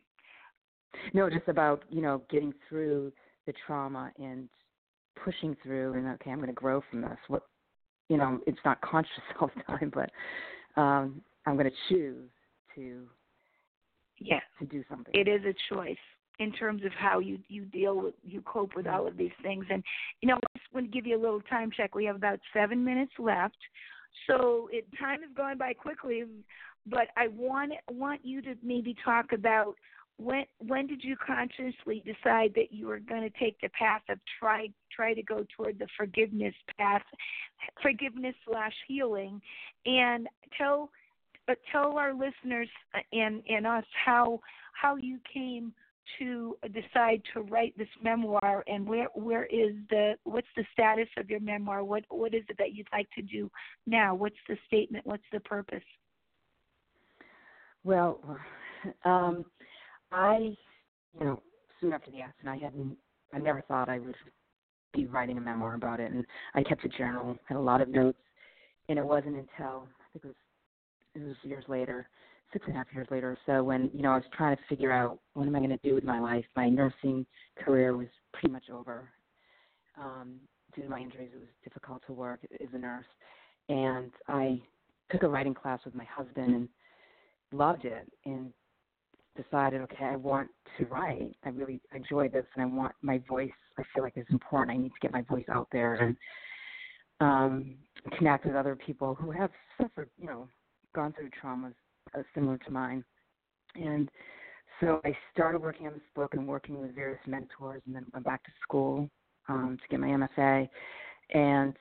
[1.14, 3.12] no, just about, you know, getting through
[3.46, 4.50] the trauma and
[5.16, 7.18] pushing through and okay, I'm gonna grow from this.
[7.28, 7.44] What
[8.10, 10.12] you know, it's not conscious all the time, but
[10.80, 12.30] um I'm gonna choose
[12.76, 13.10] to
[14.18, 14.42] Yeah.
[14.60, 15.14] to do something.
[15.16, 15.98] it is a choice
[16.40, 18.96] in terms of how you you deal with you cope with mm-hmm.
[18.96, 19.66] all of these things.
[19.70, 19.84] And
[20.22, 21.96] you know i just want to give you a little time check.
[21.96, 23.58] We have about seven minutes left.
[24.28, 26.24] So it time is going by quickly
[26.88, 29.76] but i want want you to maybe talk about
[30.18, 34.18] when when did you consciously decide that you were going to take the path of
[34.40, 37.02] try try to go toward the forgiveness path
[37.82, 39.42] forgiveness slash healing?
[39.86, 40.28] And
[40.58, 40.90] tell
[41.48, 44.40] but tell our listeners uh, and and us how
[44.74, 45.74] how you came
[46.20, 51.30] to decide to write this memoir and where where is the what's the status of
[51.30, 51.84] your memoir?
[51.84, 53.50] What what is it that you'd like to do
[53.86, 54.16] now?
[54.16, 55.06] What's the statement?
[55.06, 55.84] What's the purpose?
[57.86, 58.20] Well,
[59.06, 59.46] um,
[60.12, 60.56] I,
[61.20, 61.42] you know,
[61.80, 62.98] soon after the accident, I hadn't,
[63.34, 64.16] I never thought I would
[64.94, 66.26] be writing a memoir about it, and
[66.56, 68.18] I kept a journal, had a lot of notes,
[68.90, 70.36] and it wasn't until I think it was,
[71.16, 72.10] it was years later,
[72.56, 74.62] six and a half years later or so, when you know I was trying to
[74.70, 76.46] figure out what am I going to do with my life.
[76.56, 77.26] My nursing
[77.58, 79.10] career was pretty much over.
[80.02, 80.36] Um,
[80.74, 83.06] due to my injuries, it was difficult to work as a nurse,
[83.68, 84.62] and I
[85.12, 86.70] took a writing class with my husband and
[87.52, 88.54] loved it and
[89.36, 90.48] decided, okay, I want
[90.78, 91.36] to write.
[91.44, 93.52] I really enjoy this, and I want my voice.
[93.78, 94.78] I feel like it's important.
[94.78, 96.16] I need to get my voice out there and
[97.20, 97.76] um,
[98.18, 100.48] connect with other people who have suffered, you know,
[100.94, 101.74] gone through traumas
[102.14, 103.04] uh, similar to mine.
[103.76, 104.10] And
[104.80, 108.26] so I started working on this book and working with various mentors, and then went
[108.26, 109.10] back to school
[109.48, 110.68] um, to get my MFA.
[111.34, 111.76] And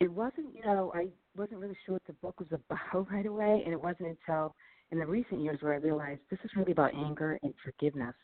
[0.00, 3.62] it wasn't, you know, I wasn't really sure what the book was about right away,
[3.64, 4.54] and it wasn't until
[4.90, 8.14] in the recent years where I realized this is really about anger and forgiveness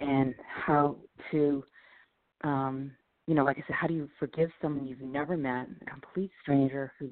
[0.00, 0.34] and
[0.66, 0.96] how
[1.30, 1.64] to,
[2.44, 2.92] um,
[3.26, 6.30] you know, like I said, how do you forgive someone you've never met, a complete
[6.42, 7.10] stranger who,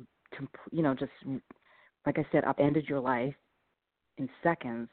[0.73, 1.13] you know, just,
[2.07, 3.35] like I said, upended your life
[4.19, 4.89] in seconds.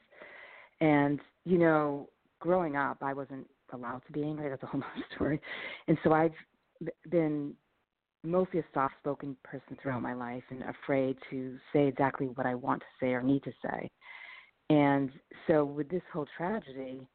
[0.80, 2.08] And, you know,
[2.40, 4.48] growing up, I wasn't allowed to be angry.
[4.48, 5.40] That's a whole other story.
[5.86, 6.32] And so I've
[7.10, 7.54] been
[8.24, 12.54] mostly a soft spoken person throughout my life and afraid to say exactly what I
[12.54, 13.90] want to say or need to say.
[14.70, 15.10] And
[15.46, 17.08] so with this whole tragedy,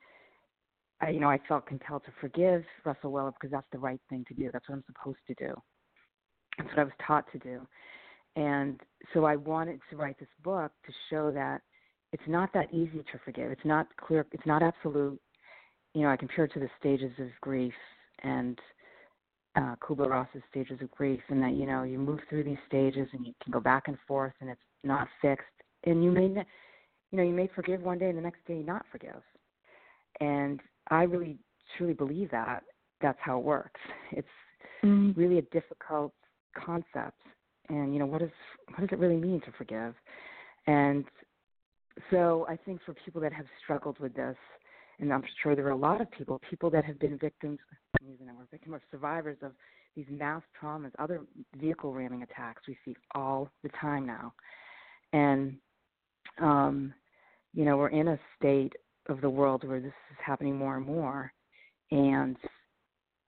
[1.01, 4.25] I you know, I felt compelled to forgive Russell Weller because that's the right thing
[4.27, 4.49] to do.
[4.51, 5.53] That's what I'm supposed to do.
[6.57, 7.67] That's what I was taught to do.
[8.35, 8.79] And
[9.13, 11.61] so I wanted to write this book to show that
[12.11, 13.51] it's not that easy to forgive.
[13.51, 15.19] It's not clear it's not absolute.
[15.93, 17.73] You know, I compare it to the stages of grief
[18.23, 18.59] and
[19.55, 23.07] uh, Kubler Ross's stages of grief, and that you know you move through these stages
[23.13, 25.45] and you can go back and forth, and it's not fixed.
[25.85, 26.45] And you may, ne-
[27.11, 29.21] you know, you may forgive one day, and the next day not forgive.
[30.19, 30.59] And
[30.89, 31.37] I really
[31.77, 32.63] truly believe that
[33.01, 33.79] that's how it works.
[34.11, 34.27] It's
[34.83, 35.15] mm.
[35.17, 36.13] really a difficult
[36.55, 37.19] concept,
[37.69, 38.31] and you know, what is
[38.69, 39.93] what does it really mean to forgive?
[40.67, 41.05] And
[42.09, 44.37] so I think for people that have struggled with this
[44.99, 47.59] and I'm sure there are a lot of people, people that have been victims,
[47.99, 49.51] I'm using that word, victim or survivors of
[49.95, 51.21] these mass traumas, other
[51.59, 54.33] vehicle ramming attacks we see all the time now.
[55.11, 55.57] And,
[56.41, 56.93] um,
[57.53, 58.73] you know, we're in a state
[59.07, 61.31] of the world where this is happening more and more.
[61.91, 62.37] And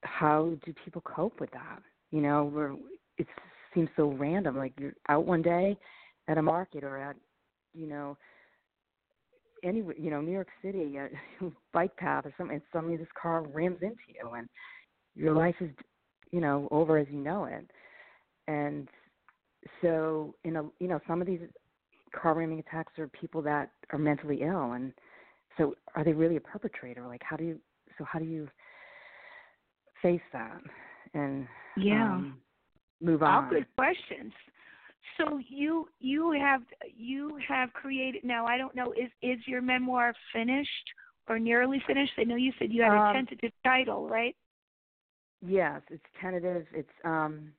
[0.01, 1.79] how do people cope with that?
[2.11, 2.73] You know, we're,
[3.17, 3.27] it
[3.75, 4.57] seems so random.
[4.57, 5.77] Like you're out one day
[6.27, 7.15] at a market or at,
[7.73, 8.17] you know,
[9.63, 11.09] any you know New York City, a
[11.73, 14.47] bike path or something, and suddenly this car rams into you, and
[15.15, 15.69] your life is
[16.31, 17.69] you know over as you know it.
[18.47, 18.87] And
[19.81, 21.41] so you know you know some of these
[22.13, 24.93] car ramming attacks are people that are mentally ill, and
[25.57, 27.05] so are they really a perpetrator?
[27.07, 27.59] Like how do you
[27.97, 28.47] so how do you
[30.01, 30.59] face that
[31.13, 31.47] and
[31.77, 32.37] yeah um,
[33.05, 33.45] move on?
[33.45, 34.33] All good questions.
[35.17, 36.61] So you you have
[36.95, 38.45] you have created now.
[38.45, 40.69] I don't know is is your memoir finished
[41.29, 42.13] or nearly finished?
[42.17, 44.35] I know you said you had a um, tentative title, right?
[45.45, 46.65] Yes, it's tentative.
[46.73, 47.51] It's um,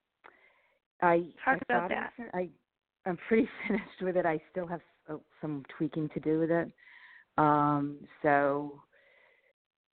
[1.01, 2.13] I talk I about that.
[2.35, 2.49] I
[3.07, 4.27] I'm pretty finished with it.
[4.27, 6.71] I still have uh, some tweaking to do with it.
[7.39, 8.81] Um, so,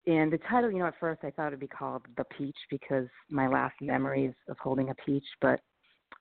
[0.06, 3.06] and the title, you know, at first I thought it'd be called The Peach because
[3.30, 5.60] my last memories of holding a peach, but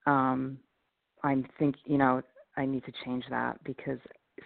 [0.05, 0.57] um,
[1.23, 2.21] I'm think you know
[2.57, 3.99] I need to change that because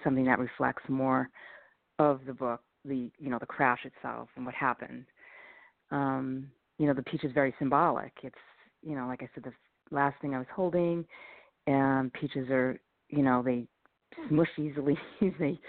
[0.03, 1.29] something that reflects more
[1.99, 5.05] of the book, the you know the crash itself and what happened.
[5.91, 8.13] Um, you know, the peach is very symbolic.
[8.23, 8.36] It's
[8.81, 9.53] you know, like I said, the
[9.91, 11.05] last thing I was holding,
[11.67, 12.79] and peaches are
[13.09, 13.67] you know they
[14.29, 14.97] smush easily.
[15.39, 15.59] they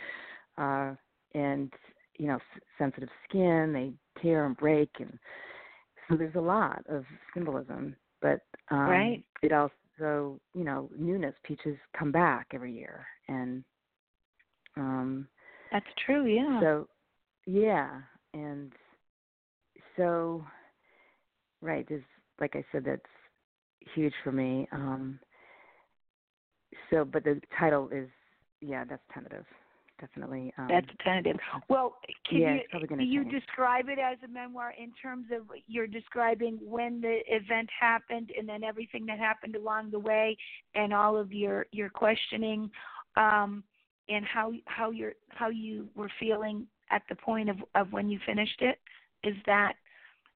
[0.59, 0.95] uh,
[1.35, 1.73] and
[2.19, 3.73] you know s- sensitive skin.
[3.73, 3.93] They
[4.23, 5.19] tear and break, and
[6.09, 7.05] so there's a lot of
[7.35, 7.97] symbolism.
[8.21, 8.41] But
[8.71, 9.25] um, right.
[9.43, 13.65] it also you know newness peaches come back every year and
[14.77, 15.27] um
[15.73, 16.89] that's true yeah so
[17.47, 18.01] yeah
[18.35, 18.73] and
[19.97, 20.45] so
[21.63, 22.03] right there's
[22.41, 23.03] like i said that's
[23.95, 25.19] huge for me um
[26.91, 28.09] so but the title is
[28.61, 29.47] yeah that's tentative
[30.01, 30.53] definitely.
[30.59, 31.37] Um, That's tentative.
[31.69, 31.97] Well,
[32.29, 33.35] can yeah, you you change.
[33.35, 38.49] describe it as a memoir in terms of you're describing when the event happened and
[38.49, 40.37] then everything that happened along the way
[40.75, 42.71] and all of your your questioning
[43.17, 43.65] um,
[44.09, 48.19] and how how you how you were feeling at the point of of when you
[48.27, 48.79] finished it?
[49.25, 49.75] Is that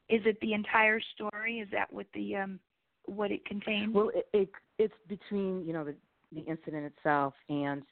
[0.09, 1.61] is it the entire story?
[1.61, 2.61] Is that what the um
[3.07, 3.95] what it contains?
[3.95, 5.95] Well, it, it it's between you know the
[6.33, 7.83] the incident itself and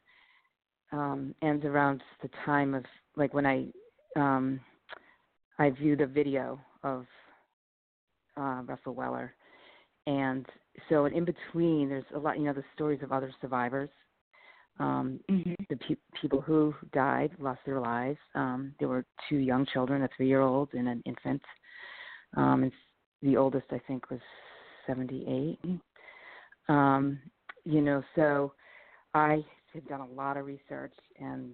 [0.92, 2.84] um ends around the time of
[3.16, 3.66] like when I
[4.16, 4.60] um
[5.58, 7.06] I viewed a video of
[8.36, 9.34] uh Russell Weller.
[10.06, 10.46] And
[10.88, 13.90] so in between there's a lot you know the stories of other survivors
[14.80, 15.52] um mm-hmm.
[15.68, 18.18] the pe- people who died lost their lives.
[18.34, 21.42] Um there were two young children a 3 year old and an infant.
[22.36, 22.72] Um and
[23.22, 24.20] the oldest I think was
[24.86, 25.58] 78
[26.68, 27.18] um
[27.64, 28.52] you know so
[29.14, 29.44] I
[29.74, 31.52] have done a lot of research and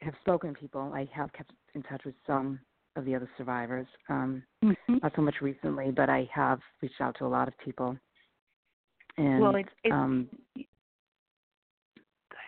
[0.00, 0.92] have spoken to people.
[0.94, 2.58] I have kept in touch with some
[2.96, 3.86] of the other survivors.
[4.08, 4.96] Um, mm-hmm.
[5.02, 7.96] Not so much recently, but I have reached out to a lot of people.
[9.16, 10.62] And well, it, it, um, go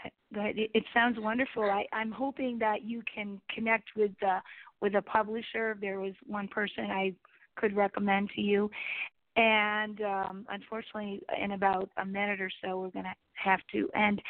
[0.00, 0.12] ahead.
[0.34, 0.58] Go ahead.
[0.58, 1.64] It, it sounds wonderful.
[1.64, 4.40] I, I'm hoping that you can connect with uh,
[4.80, 5.76] with a publisher.
[5.80, 7.14] There was one person I
[7.56, 8.70] could recommend to you,
[9.36, 14.22] and um, unfortunately, in about a minute or so, we're going to have to end.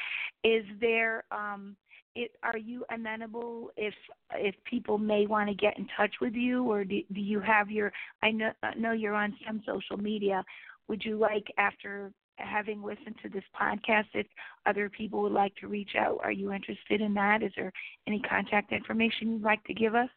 [0.42, 1.24] Is there?
[1.30, 1.76] Um,
[2.16, 3.94] it, are you amenable if
[4.34, 7.70] if people may want to get in touch with you, or do, do you have
[7.70, 7.92] your?
[8.22, 10.44] I know I know you're on some social media.
[10.88, 14.26] Would you like after having listened to this podcast, if
[14.66, 17.42] other people would like to reach out, are you interested in that?
[17.42, 17.72] Is there
[18.07, 20.09] any contact information you'd like to give us?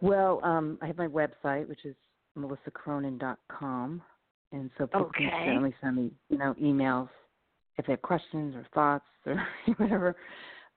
[0.00, 1.94] Well, um, I have my website, which is
[2.36, 4.02] melissacronin.com,
[4.52, 5.24] and so people okay.
[5.24, 7.08] can certainly send me, you know, emails
[7.78, 10.16] if they have questions or thoughts or whatever.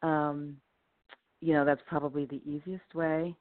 [0.02, 0.58] Um,
[1.42, 3.36] you know, that's probably the easiest way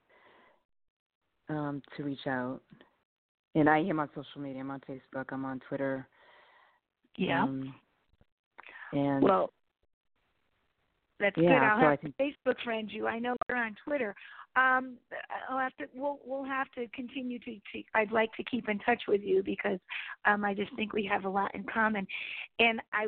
[1.48, 2.60] um, to reach out.
[3.54, 4.60] And I am on social media.
[4.60, 5.24] I'm on Facebook.
[5.32, 6.06] I'm on Twitter.
[7.16, 7.42] Yeah.
[7.42, 7.74] Um,
[8.92, 9.50] and well,
[11.18, 11.64] that's yeah, good.
[11.64, 13.06] I'll so have I think, Facebook friend you.
[13.06, 14.14] I know you're on Twitter.
[14.58, 14.96] Um,
[15.48, 15.84] I'll have to.
[15.94, 17.82] We'll we'll have to continue to, to.
[17.94, 19.78] I'd like to keep in touch with you because
[20.24, 22.06] um, I just think we have a lot in common,
[22.58, 23.06] and I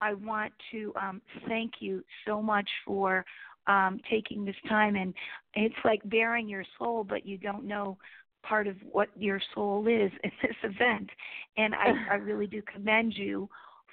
[0.00, 3.24] I want to um, thank you so much for
[3.66, 4.94] um, taking this time.
[4.94, 5.12] And
[5.54, 7.98] it's like bearing your soul, but you don't know
[8.44, 11.10] part of what your soul is in this event.
[11.56, 13.48] And I I really do commend you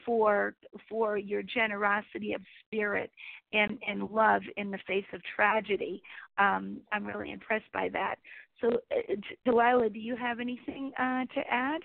[0.09, 0.55] for
[0.89, 3.11] for your generosity of spirit
[3.53, 6.01] and and love in the face of tragedy.
[6.39, 8.15] Um, I'm really impressed by that.
[8.59, 11.81] So, uh, Delilah, do you have anything uh, to add?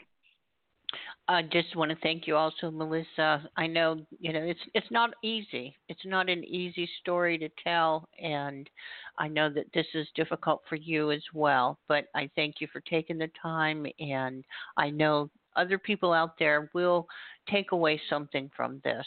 [1.29, 3.47] I just want to thank you also, Melissa.
[3.59, 5.77] I know you know it's it's not easy.
[5.91, 8.71] It's not an easy story to tell, and
[9.19, 11.79] I know that this is difficult for you as well.
[11.89, 14.45] But I thank you for taking the time, and
[14.79, 17.07] I know other people out there will
[17.51, 19.07] take away something from this.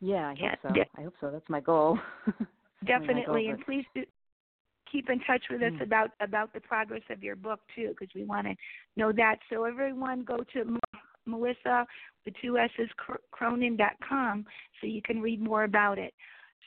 [0.00, 0.82] Yeah, I hope so.
[0.98, 1.30] I hope so.
[1.30, 1.98] That's my goal.
[2.86, 4.04] Definitely, and please do
[4.90, 5.82] keep in touch with us mm.
[5.82, 8.54] about about the progress of your book too, because we want to
[8.96, 9.36] know that.
[9.50, 10.78] So everyone, go to
[11.26, 11.86] Melissa
[12.24, 12.88] the two S's
[13.30, 14.46] Cronin.com
[14.80, 16.14] so you can read more about it.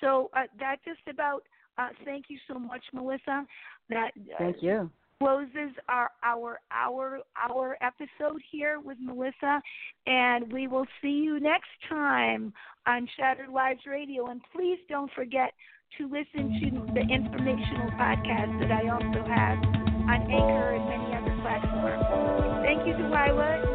[0.02, 1.44] So uh, that just about.
[1.76, 3.48] Uh, thank you so much, Melissa.
[3.90, 4.92] That uh, thank you
[5.24, 9.62] closes our our our our episode here with Melissa,
[10.06, 12.52] and we will see you next time
[12.86, 14.28] on Shattered Lives Radio.
[14.28, 15.54] And please don't forget
[15.98, 19.60] to listen to the informational podcast that I also have
[20.10, 22.66] on Anchor and many other platforms.
[22.66, 23.73] Thank you, Delilah.